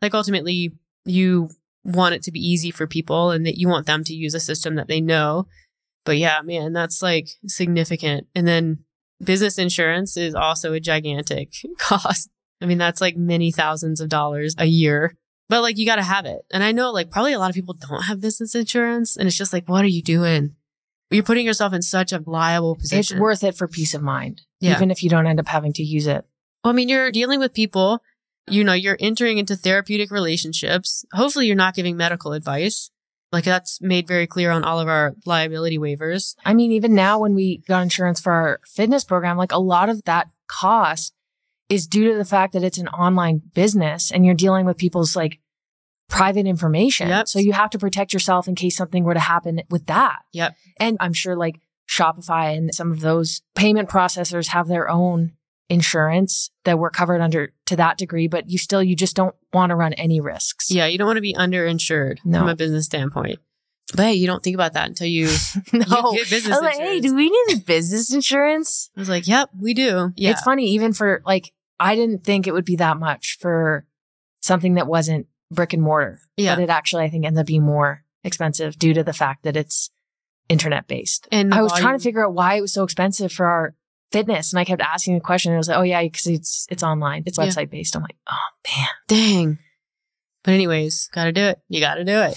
[0.00, 0.72] like ultimately,
[1.04, 1.50] you
[1.84, 4.40] want it to be easy for people and that you want them to use a
[4.40, 5.46] system that they know.
[6.04, 8.26] But yeah, man, that's like significant.
[8.34, 8.84] And then
[9.22, 12.30] business insurance is also a gigantic cost.
[12.60, 15.16] I mean, that's like many thousands of dollars a year.
[15.48, 16.40] But like you got to have it.
[16.52, 19.36] And I know like probably a lot of people don't have business insurance and it's
[19.36, 20.56] just like what are you doing?
[21.10, 23.16] You're putting yourself in such a liable position.
[23.16, 24.74] It's worth it for peace of mind, Yeah.
[24.74, 26.24] even if you don't end up having to use it.
[26.64, 28.02] Well, I mean, you're dealing with people,
[28.48, 31.04] you know, you're entering into therapeutic relationships.
[31.12, 32.90] Hopefully, you're not giving medical advice.
[33.30, 36.34] Like that's made very clear on all of our liability waivers.
[36.44, 39.88] I mean, even now when we got insurance for our fitness program, like a lot
[39.88, 41.12] of that cost
[41.68, 45.16] is due to the fact that it's an online business and you're dealing with people's
[45.16, 45.40] like
[46.08, 47.08] private information.
[47.08, 47.28] Yep.
[47.28, 50.20] So you have to protect yourself in case something were to happen with that.
[50.32, 50.54] Yep.
[50.78, 55.32] And I'm sure like Shopify and some of those payment processors have their own
[55.68, 59.70] insurance that we're covered under to that degree, but you still, you just don't want
[59.70, 60.70] to run any risks.
[60.70, 62.40] Yeah, you don't want to be underinsured No.
[62.40, 63.40] from a business standpoint.
[63.94, 65.26] But hey, you don't think about that until you,
[65.72, 66.12] no.
[66.12, 68.90] you get business I was like, hey, do we need business insurance?
[68.96, 70.12] I was like, yep, we do.
[70.16, 70.30] Yeah.
[70.30, 73.86] It's funny, even for like, I didn't think it would be that much for
[74.42, 76.20] something that wasn't brick and mortar.
[76.36, 76.54] Yeah.
[76.54, 79.56] But it actually, I think, ends up being more expensive due to the fact that
[79.56, 79.90] it's
[80.48, 81.26] internet based.
[81.32, 83.74] and I was trying to figure out why it was so expensive for our
[84.12, 84.52] fitness.
[84.52, 85.50] And I kept asking the question.
[85.52, 87.46] And it was like, oh, yeah, because it's, it's online, it's Yeah.
[87.46, 87.96] website based.
[87.96, 88.88] I'm like, oh, man.
[89.08, 89.58] Dang.
[90.44, 91.60] But anyways, got to do it.
[91.68, 92.36] You got to do it.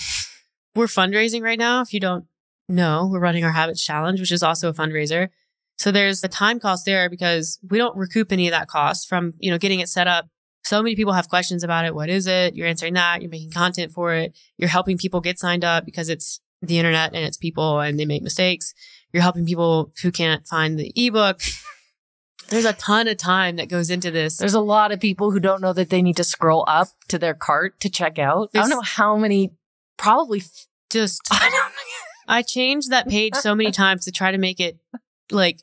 [0.76, 1.82] We're fundraising right now.
[1.82, 2.26] If you don't
[2.68, 5.30] know, we're running our Habits Challenge, which is also a fundraiser.
[5.80, 9.34] So there's the time cost there because we don't recoup any of that cost from,
[9.40, 10.28] you know, getting it set up.
[10.66, 11.96] So many people have questions about it.
[11.96, 12.54] What is it?
[12.54, 13.22] You're answering that.
[13.22, 14.38] You're making content for it.
[14.58, 18.06] You're helping people get signed up because it's the internet and it's people and they
[18.06, 18.74] make mistakes.
[19.14, 21.40] You're helping people who can't find the ebook.
[22.50, 24.36] There's a ton of time that goes into this.
[24.36, 27.18] There's a lot of people who don't know that they need to scroll up to
[27.18, 28.50] their cart to check out.
[28.54, 29.54] I don't know how many,
[29.98, 30.44] probably,
[30.90, 31.74] Just I don't
[32.28, 34.78] I changed that page so many times to try to make it
[35.32, 35.62] like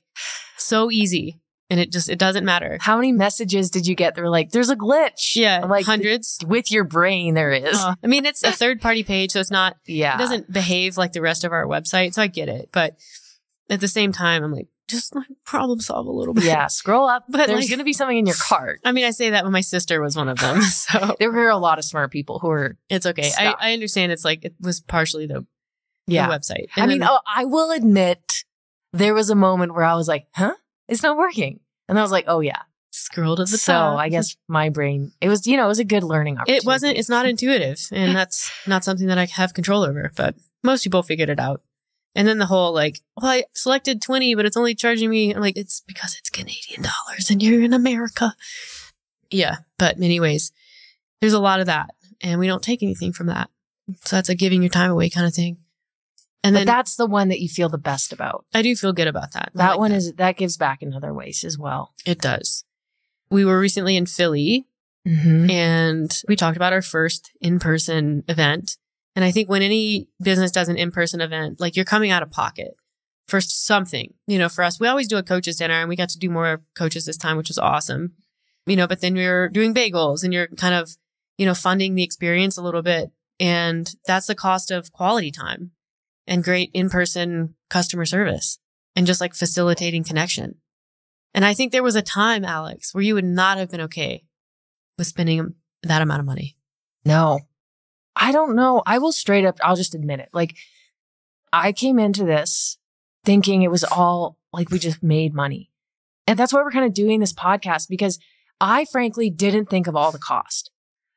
[0.56, 1.40] so easy.
[1.68, 2.78] And it just, it doesn't matter.
[2.80, 4.14] How many messages did you get?
[4.14, 5.34] They were like, there's a glitch.
[5.34, 5.60] Yeah.
[5.60, 6.38] I'm like, hundreds.
[6.46, 7.76] with your brain, there is.
[7.76, 10.14] Uh, I mean, it's a third party page, so it's not, yeah.
[10.14, 12.14] it doesn't behave like the rest of our website.
[12.14, 12.68] So I get it.
[12.70, 12.96] But
[13.68, 16.44] at the same time, I'm like, just like problem solve a little bit.
[16.44, 16.68] yeah.
[16.68, 17.24] Scroll up.
[17.28, 18.78] But, there's like- going to be something in your cart.
[18.84, 20.60] I mean, I say that when my sister was one of them.
[20.62, 23.32] So There were a lot of smart people who were, it's okay.
[23.36, 25.44] I, I understand it's like, it was partially the,
[26.06, 26.28] yeah.
[26.28, 26.66] the website.
[26.76, 28.44] I mean, then- oh, I will admit
[28.98, 30.54] there was a moment where I was like, huh?
[30.88, 31.60] It's not working.
[31.88, 32.62] And I was like, oh, yeah.
[32.90, 33.98] scroll to the So top.
[33.98, 36.58] I guess my brain, it was, you know, it was a good learning opportunity.
[36.58, 40.34] it wasn't it's not intuitive and that's not something that i have control over but
[40.64, 41.60] most people figured it out
[42.14, 45.40] and then the whole like well i selected 20 but it's only charging me I'm
[45.42, 48.34] like it's because it's canadian dollars and you're in america
[49.30, 50.52] yeah but anyways
[51.20, 51.90] there's a lot of that
[52.22, 53.50] and we don't take anything from that
[54.04, 55.58] so that's a giving your time away kind of thing
[56.44, 58.44] and But then that's the one that you feel the best about.
[58.54, 61.12] i do feel good about that That like one is, that gives back in other
[61.14, 61.92] ways as well.
[62.04, 62.64] it does
[63.30, 64.66] we were recently in philly
[65.06, 65.48] Mm-hmm.
[65.50, 68.76] and we talked about our first in-person event.
[69.14, 72.32] And I think when any business does an in-person event, like you're coming out of
[72.32, 72.74] pocket
[73.28, 76.08] for something, you know, for us, we always do a coaches dinner and we got
[76.08, 78.14] to do more coaches this time, which was awesome.
[78.66, 80.96] You know, but then you're doing bagels and you're kind of,
[81.38, 83.12] you know, funding the experience a little bit.
[83.38, 85.70] And that's the cost of quality time
[86.26, 88.58] and great in-person customer service
[88.94, 90.56] and just like facilitating connection.
[91.34, 94.24] And I think there was a time, Alex, where you would not have been okay
[94.96, 96.56] with spending that amount of money.
[97.04, 97.40] No,
[98.16, 98.82] I don't know.
[98.86, 100.30] I will straight up, I'll just admit it.
[100.32, 100.56] Like,
[101.52, 102.78] I came into this
[103.24, 105.70] thinking it was all like we just made money.
[106.26, 108.18] And that's why we're kind of doing this podcast because
[108.60, 110.70] I frankly didn't think of all the cost.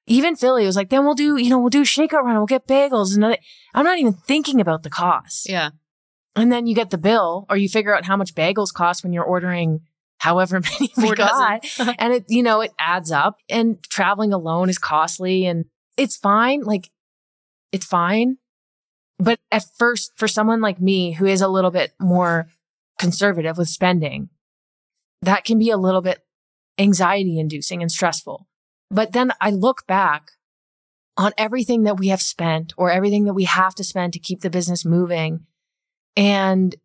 [0.09, 2.67] Even Philly was like, then we'll do, you know, we'll do shakeout run, we'll get
[2.67, 3.15] bagels.
[3.15, 3.37] And
[3.73, 5.47] I'm not even thinking about the cost.
[5.47, 5.69] Yeah.
[6.35, 9.13] And then you get the bill or you figure out how much bagels cost when
[9.13, 9.81] you're ordering
[10.17, 11.65] however many we Four got.
[11.99, 16.61] and it, you know, it adds up and traveling alone is costly and it's fine.
[16.61, 16.89] Like
[17.71, 18.37] it's fine.
[19.19, 22.47] But at first, for someone like me who is a little bit more
[22.97, 24.29] conservative with spending,
[25.21, 26.25] that can be a little bit
[26.79, 28.47] anxiety inducing and stressful.
[28.91, 30.31] But then I look back
[31.17, 34.41] on everything that we have spent or everything that we have to spend to keep
[34.41, 35.45] the business moving.
[36.15, 36.75] And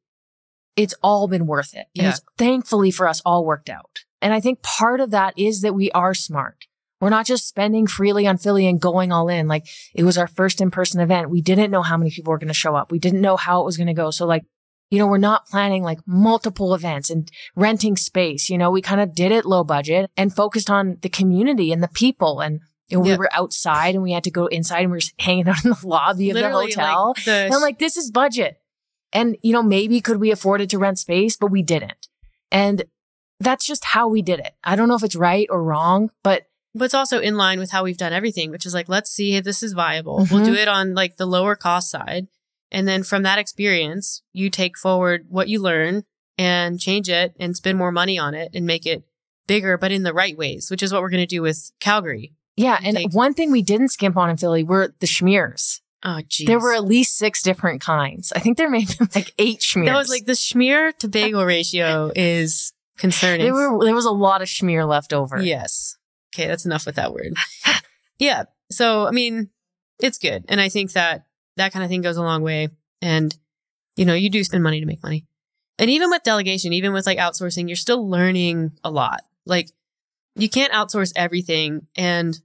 [0.77, 1.87] it's all been worth it.
[1.97, 2.11] And Yeah.
[2.11, 4.01] it's thankfully for us all worked out.
[4.21, 6.67] And I think part of that is that we are smart.
[7.01, 9.47] We're not just spending freely on Philly and going all in.
[9.47, 11.31] Like it was our first in-person event.
[11.31, 12.91] We didn't know how many people were going to show up.
[12.91, 14.11] We didn't know how it was going to go.
[14.11, 14.45] So like,
[14.91, 18.49] you know, we're not planning like multiple events and renting space.
[18.49, 21.83] You know, we kind of did it low budget and focused on the community and
[21.83, 22.41] the people.
[22.41, 22.61] And
[22.91, 23.19] And we Yep.
[23.19, 25.71] were outside and we had to go inside and we were just hanging out in
[25.71, 27.15] the lobby of the hotel.
[27.17, 28.59] like, the and I'm like, this is budget.
[29.13, 32.09] And, you know, maybe could we afford it to rent space, but we didn't.
[32.53, 32.85] And
[33.41, 34.53] that's just how we did it.
[34.63, 36.43] I don't know if it's right or wrong, but
[36.75, 39.35] But it's also in line with how we've done everything, which is like, let's see
[39.37, 40.27] if this is viable.
[40.31, 40.45] We'll Mhm.
[40.47, 42.27] do it on like the lower cost side.
[42.75, 46.03] And then from that experience, you take forward what you learn
[46.37, 49.05] and change it and spend more money on it and make it
[49.47, 52.35] bigger, but in the right ways, which is what we're going to do with Calgary.
[52.57, 52.79] yeah.
[52.83, 55.81] And Like- one thing we didn't skimp on in Philly were the schmears.
[56.03, 56.47] Oh, geez.
[56.47, 58.31] There were at least six different kinds.
[58.33, 59.87] I think there may have been like eight schmears.
[59.87, 63.47] that was like the schmear to bagel ratio is concerning.
[63.47, 65.41] there were there was a lot of schmear left over.
[65.41, 65.97] Yes.
[66.35, 67.33] Okay, that's enough with that word.
[68.19, 68.45] yeah.
[68.71, 69.51] So, I mean,
[70.01, 70.45] it's good.
[70.49, 71.25] And I think that
[71.57, 72.69] that kind of thing goes a long way.
[73.03, 73.37] And,
[73.97, 75.25] you know, you do spend money to make money.
[75.79, 79.23] And even with delegation, even with like outsourcing, you're still learning a lot.
[79.45, 79.71] Like,
[80.37, 81.87] you can't outsource everything.
[81.97, 82.39] And,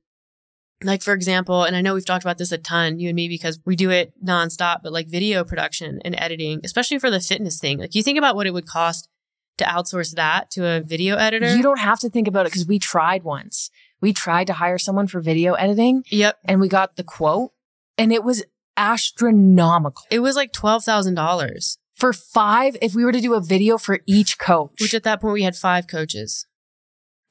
[0.84, 3.28] like, for example, and I know we've talked about this a ton, you and me,
[3.28, 7.60] because we do it nonstop, but like video production and editing, especially for the fitness
[7.60, 9.10] thing, like, you think about what it would cost
[9.58, 11.54] to outsource that to a video editor.
[11.54, 13.70] You don't have to think about it because we tried once.
[14.00, 16.38] We tried to hire someone for video editing Yep.
[16.46, 17.52] and we got the quote
[17.98, 18.44] and it was
[18.80, 20.04] astronomical.
[20.10, 24.40] It was like $12,000, For five, if we were to do a video for each
[24.40, 26.46] coach, which at that point we had five coaches.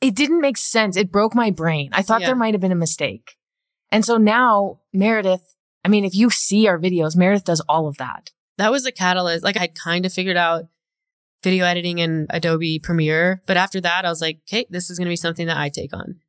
[0.00, 0.96] it didn't make sense.
[0.96, 1.88] It broke my brain.
[1.92, 2.28] I thought Yeah.
[2.28, 3.36] there might have been a mistake.
[3.90, 7.96] And so now Meredith, I mean, if you see our videos, Meredith does all of
[7.96, 8.30] that.
[8.58, 9.42] That was the catalyst.
[9.42, 10.66] Like I kind of figured out
[11.42, 15.06] video editing in Adobe Premiere, but after that I was like, okay, this is going
[15.06, 16.20] to be something that I take on.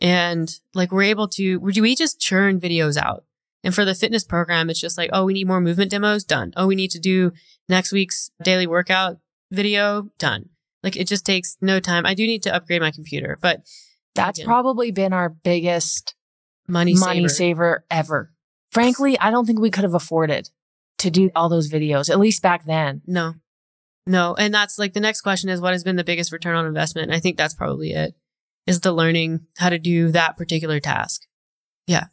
[0.00, 3.24] And like we're able to, we we just churn videos out.
[3.64, 6.52] And for the fitness program, it's just like, oh, we need more movement demos, done.
[6.56, 7.32] Oh, we need to do
[7.68, 9.18] next week's daily workout
[9.50, 10.50] video, done.
[10.82, 12.06] Like it just takes no time.
[12.06, 13.62] I do need to upgrade my computer, but
[14.14, 14.46] That's Again.
[14.46, 16.14] probably been our biggest
[16.68, 17.28] money, money saver.
[17.28, 18.32] saver ever.
[18.70, 20.50] Frankly, I don't think we could have afforded
[20.98, 23.02] to do all those videos, at least back then.
[23.06, 23.34] No,
[24.06, 24.34] no.
[24.34, 27.08] And that's like the next question is what has been the biggest return on investment?
[27.08, 28.14] And I think that's probably it
[28.66, 31.22] is the learning how to do that particular task.
[31.86, 32.06] Yeah,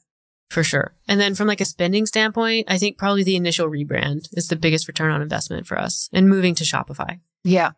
[0.49, 0.95] for sure.
[1.07, 4.55] And then from like a spending standpoint, I think probably the initial rebrand is the
[4.55, 7.19] biggest return on investment for us and moving to Shopify.
[7.43, 7.71] Yeah.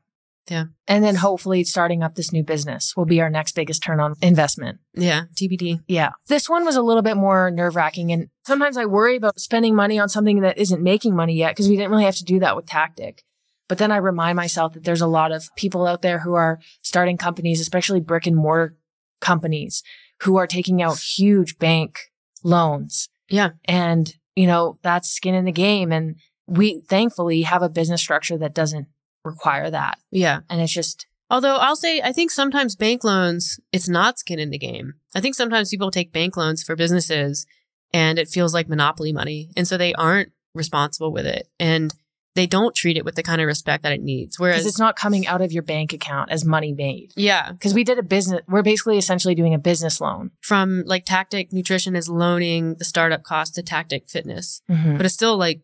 [0.49, 0.65] Yeah.
[0.87, 4.15] And then hopefully starting up this new business will be our next biggest turn on
[4.21, 4.79] investment.
[4.93, 5.81] Yeah, TBD.
[5.87, 6.11] Yeah.
[6.27, 8.13] This one was a little bit more nerve wracking.
[8.13, 11.67] And sometimes I worry about spending money on something that isn't making money yet because
[11.67, 13.23] we didn't really have to do that with Tactic.
[13.67, 16.59] But then I remind myself that there's a lot of people out there who are
[16.81, 18.77] starting companies, especially brick and mortar
[19.19, 19.83] companies
[20.21, 21.99] who are taking out huge bank
[22.43, 23.09] loans.
[23.29, 23.51] Yeah.
[23.65, 25.91] And, you know, that's skin in the game.
[25.91, 26.15] And
[26.47, 28.87] we thankfully have a business structure that doesn't
[29.23, 29.99] require that.
[30.11, 30.41] Yeah.
[30.49, 34.49] And it's just, Although I'll say, I think sometimes bank loans, it's not skin in
[34.49, 34.93] the game.
[35.13, 37.45] I think sometimes people take bank loans for businesses
[37.93, 39.49] and it feels like monopoly money.
[39.57, 41.93] And so they aren't responsible with it and
[42.37, 44.39] they don't treat it with the kind of respect that it needs.
[44.39, 47.11] Whereas, it's not coming out of your bank account as money made.
[47.17, 50.31] yeah, Because we did a business, we're basically essentially doing a business loan.
[50.41, 55.35] from like Tactic Nutrition is loaning the startup cost to Tactic Fitness, but it's still
[55.37, 55.59] like,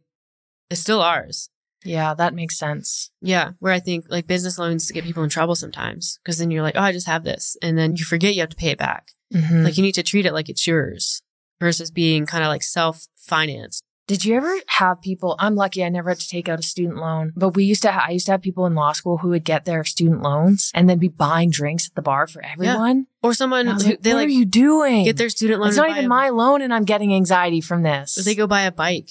[0.70, 1.50] it's still ours.
[1.86, 3.12] Yeah, that makes sense.
[3.22, 3.52] Yeah.
[3.60, 6.76] Where I think like business loans get people in trouble sometimes because then you're like,
[6.78, 7.58] oh, I just have this.
[7.62, 9.12] And then you forget you have to pay it back.
[9.34, 9.64] Mhm.
[9.66, 11.22] Like you need to treat it like it's yours
[11.60, 13.84] versus being kind of like self financed.
[14.06, 15.36] Did you ever have people?
[15.40, 17.92] I'm lucky I never had to take out a student loan, but we used to.
[17.92, 20.72] Ha- I used to have people in law school who would get their student loans
[20.74, 23.08] and then be buying drinks at the bar for everyone.
[23.22, 25.06] Or someone And I was who like, they what like are you doing?
[25.06, 25.70] get their student loan.
[25.70, 28.16] It's not even a- my loan, and I'm getting anxiety from this.
[28.16, 29.10] They go buy a bike.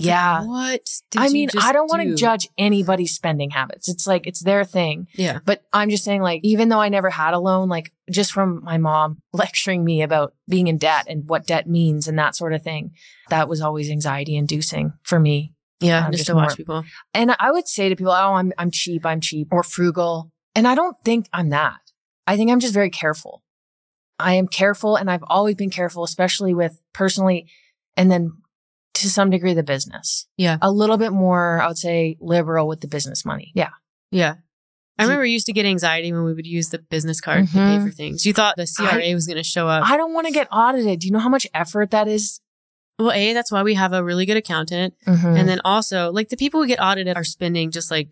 [0.00, 0.44] It's like, yeah.
[0.44, 0.80] what?
[1.10, 3.88] did I you mean, just I don't want to judge anybody's spending habits.
[3.88, 5.06] It's like it's their thing.
[5.14, 5.40] Yeah.
[5.44, 8.64] But I'm just saying, like, even though I never had a loan, like, just from
[8.64, 12.52] my mom lecturing me about being in debt and what debt means and that sort
[12.52, 12.92] of thing,
[13.28, 15.54] that was always anxiety inducing for me.
[15.80, 16.04] Yeah.
[16.04, 16.84] I'm just just to watch people.
[17.14, 20.30] And I would say to people, oh, I'm, I'm cheap, I'm cheap or frugal.
[20.54, 21.80] And I don't think I'm that.
[22.26, 23.42] I think I'm just very careful.
[24.18, 27.48] I am careful and I've always been careful, especially with personally
[27.96, 28.32] and then
[29.00, 30.26] to some degree the business.
[30.36, 30.58] Yeah.
[30.62, 33.52] A little bit more, I would say, liberal with the business money.
[33.54, 33.70] Yeah.
[34.10, 34.34] Yeah.
[34.98, 37.52] I remember we used to get anxiety when we would use the business card to
[37.52, 37.84] pay Mhm.
[37.86, 38.26] for things.
[38.26, 39.88] You thought the CRA was going to show up.
[39.88, 41.00] I don't want to get audited.
[41.00, 42.40] Do you know how much effort that is?
[42.98, 44.92] well, A, that's why we have a really good accountant.
[45.06, 45.26] Mm-hmm.
[45.26, 48.10] And then also, like the people who get audited are spending just like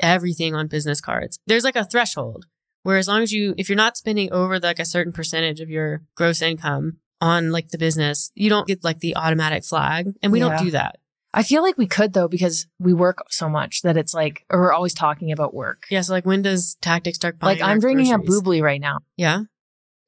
[0.00, 1.38] everything on business cards.
[1.46, 2.46] There's like a threshold
[2.82, 5.68] where as long as you, if you're not spending over like a certain percentage of
[5.68, 10.12] your gross income on like the business, you don't get like the automatic flag.
[10.22, 10.48] And we Yeah.
[10.50, 10.96] don't do that.
[11.34, 14.60] I feel like we could though, because we work so much that it's like, or
[14.60, 15.84] we're always talking about work.
[15.90, 16.00] Yeah.
[16.00, 18.10] So like when does Tactic start buying Like I'm up groceries?
[18.42, 18.98] Boobly right now.
[19.16, 19.40] Yeah.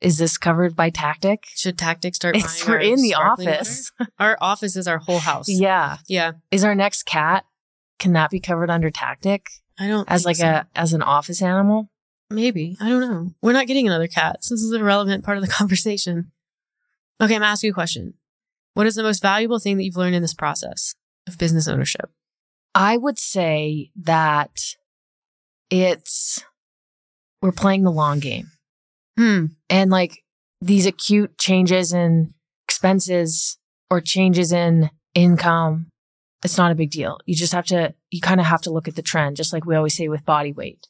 [0.00, 1.44] Is this covered by Tactic?
[1.54, 2.36] Should Tactic start?
[2.36, 3.90] It's we're in the office.
[4.18, 5.48] Our office is our whole house.
[5.48, 5.98] Yeah.
[6.06, 6.32] yeah.
[6.52, 7.44] Is our next cat?
[7.98, 9.48] Can that be covered under Tactic
[9.78, 10.46] I don't as like so.
[10.46, 11.90] a as an office animal?
[12.30, 12.76] maybe.
[12.80, 13.32] I don't know.
[13.42, 14.44] We're not getting another cat.
[14.44, 16.30] So this is a relevant part of the conversation.
[17.20, 18.14] Okay, I'm gonna ask you a question.
[18.74, 20.94] What is the most valuable thing that you've learned in this process
[21.26, 22.10] of business ownership?
[22.74, 24.52] I would say that
[25.70, 26.44] it's
[27.42, 28.50] we're playing the long game.
[29.16, 29.46] Hmm.
[29.68, 30.22] and like
[30.60, 32.34] these acute changes in
[32.68, 33.58] expenses
[33.90, 35.88] or changes in income
[36.44, 38.86] it's not a big deal you just have to you kind of have to look
[38.86, 40.86] at the trend just like we always say with body weight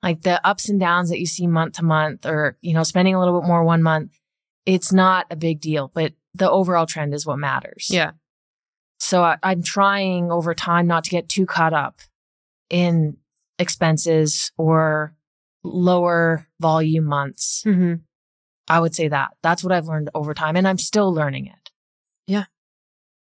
[0.00, 3.16] like the ups and downs that you see month to month or you know spending
[3.16, 4.12] a little bit more one month
[4.66, 8.10] it's not a big deal but the overall trend is what matters Yeah.
[8.98, 12.00] so I, i'm trying over time not to get too caught up
[12.68, 13.16] in
[13.58, 15.14] expenses or
[15.64, 17.94] lower volume months Mm-hmm.
[18.68, 19.28] I would say that.
[19.44, 21.70] That's what I've learned over time, and I'm still learning it.
[22.26, 22.46] Yeah.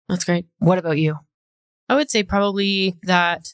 [0.07, 0.45] That's great.
[0.59, 1.17] What about you?
[1.89, 3.53] I would say probably that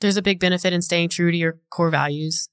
[0.00, 2.48] there's a big benefit in staying true to your core values,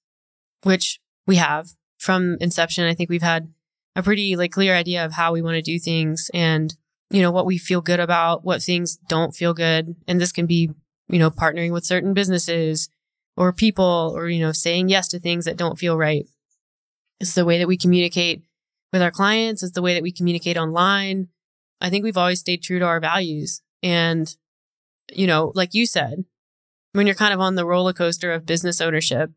[0.63, 2.85] which we have from inception.
[2.85, 3.53] I think we've had
[3.95, 6.75] a pretty like clear idea of how we want to do things and
[7.09, 10.45] you know what we feel good about, what things don't feel good, and this can
[10.45, 10.71] be
[11.07, 12.89] you know partnering with certain businesses
[13.37, 16.27] or people or you know saying yes to things that don't feel right.
[17.19, 18.43] It's the way that we communicate
[18.91, 19.63] with our clients.
[19.63, 21.29] It's the way that we communicate online.
[21.79, 24.35] I think we've always stayed true to our values and
[25.13, 26.25] you know, like you said,
[26.93, 29.31] when you're kind of on the roller coaster of business ownership,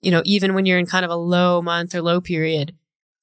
[0.00, 2.74] you know, even when you're in kind of a low month or low period,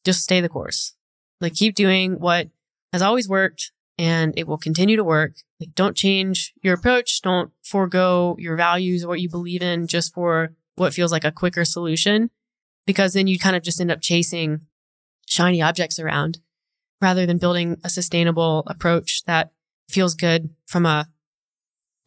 [0.05, 0.95] just stay the course.
[1.41, 2.49] Like keep doing what
[2.91, 5.33] has always worked and it will continue to work.
[5.59, 7.21] Like don't change your approach.
[7.21, 11.31] Don't forego your values or what you believe in just for what feels like a
[11.31, 12.29] quicker solution
[12.85, 14.61] because then you kind of just end up chasing
[15.27, 16.39] shiny objects around
[17.01, 19.51] rather than building a sustainable approach that
[19.87, 21.07] feels good from a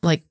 [0.03, 0.25] like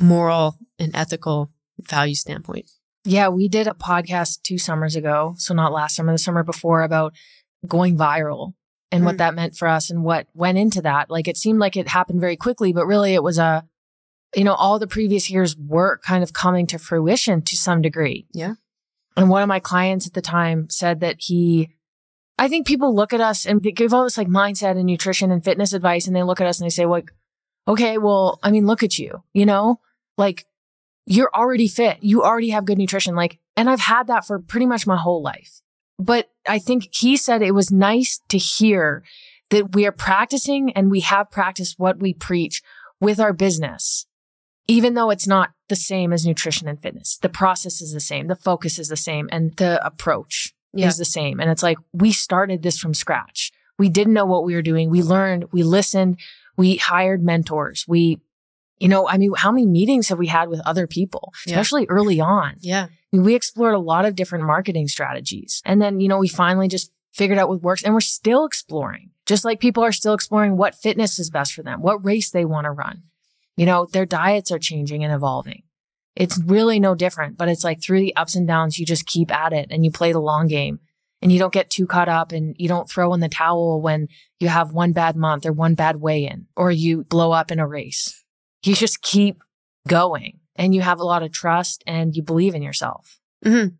[0.00, 2.70] moral and ethical value standpoint.
[3.04, 5.34] Yeah, we did a podcast two summers ago.
[5.38, 7.14] So, not last summer, the summer before, about
[7.66, 8.54] going viral
[8.90, 9.06] and Mm.
[9.06, 11.10] what that meant for us and what went into that.
[11.10, 13.64] Like, it seemed like it happened very quickly, but really it was a,
[14.34, 18.26] you know, all the previous years' work kind of coming to fruition to some degree.
[18.32, 18.54] Yeah.
[19.16, 21.70] And one of my clients at the time said that he,
[22.38, 25.30] I think people look at us and they give all this like mindset and nutrition
[25.30, 27.10] and fitness advice, and they look at us and they say, like,
[27.68, 29.78] okay, well, I mean, look at you, you know,
[30.18, 30.44] like
[31.06, 31.98] you're already fit.
[32.02, 33.14] You already have good nutrition.
[33.14, 35.60] Like, and I've had that for pretty much my whole life.
[35.98, 39.04] But I think he said it was nice to hear
[39.50, 42.62] that we are practicing and we have practiced what we preach
[43.00, 44.06] with our business,
[44.66, 47.18] even though it's not the same as nutrition and fitness.
[47.18, 48.26] The process is the same.
[48.26, 50.88] The focus is the same and the approach Yeah.
[50.88, 51.38] is the same.
[51.38, 53.52] And it's like, we started this from scratch.
[53.78, 54.90] We didn't know what we were doing.
[54.90, 56.18] We learned, we listened,
[56.56, 57.84] we hired mentors.
[57.86, 58.20] We,
[58.78, 61.52] you know, I mean, how many meetings have we had with other people, Yeah.
[61.54, 62.56] especially early on?
[62.60, 62.86] Yeah.
[62.86, 65.62] I mean, we explored a lot of different marketing strategies.
[65.64, 69.10] And then, you know, we finally just figured out what works and we're still exploring,
[69.26, 72.44] just like people are still exploring what fitness is best for them, what race they
[72.44, 73.02] want to run.
[73.56, 75.62] You know, their diets are changing and evolving.
[76.16, 79.32] It's really no different, but it's like through the ups and downs, you just keep
[79.32, 80.80] at it and you play the long game
[81.22, 84.08] and you don't get too caught up and you don't throw in the towel when
[84.40, 87.60] you have one bad month or one bad weigh in or you blow up in
[87.60, 88.23] a race.
[88.64, 89.42] You just keep
[89.86, 93.18] going and you have a lot of trust and you believe in yourself.
[93.44, 93.76] Mhm.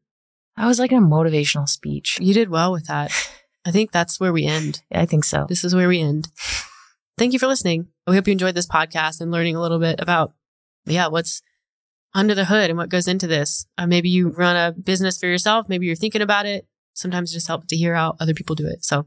[0.57, 2.19] That was like a motivational speech.
[2.21, 3.11] You did well with that.
[3.65, 4.83] I think that's where we end.
[4.93, 5.47] I think so.
[5.49, 6.29] This is where we end.
[7.19, 7.89] Thank you for listening.
[8.07, 10.35] We hope you enjoyed this podcast and learning a little bit about,
[10.85, 11.41] yeah, what's
[12.13, 13.67] under the hood and what goes into this.
[13.79, 15.69] Uh, maybe you run a business for yourself.
[15.69, 16.67] Maybe you're thinking about it.
[16.93, 18.85] Sometimes it just helps to hear how other people do it.
[18.85, 19.07] So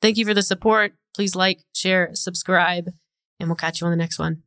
[0.00, 0.94] thank you for the support.
[1.14, 2.88] Please like, share, subscribe,
[3.38, 4.42] and we'll catch you on the next one.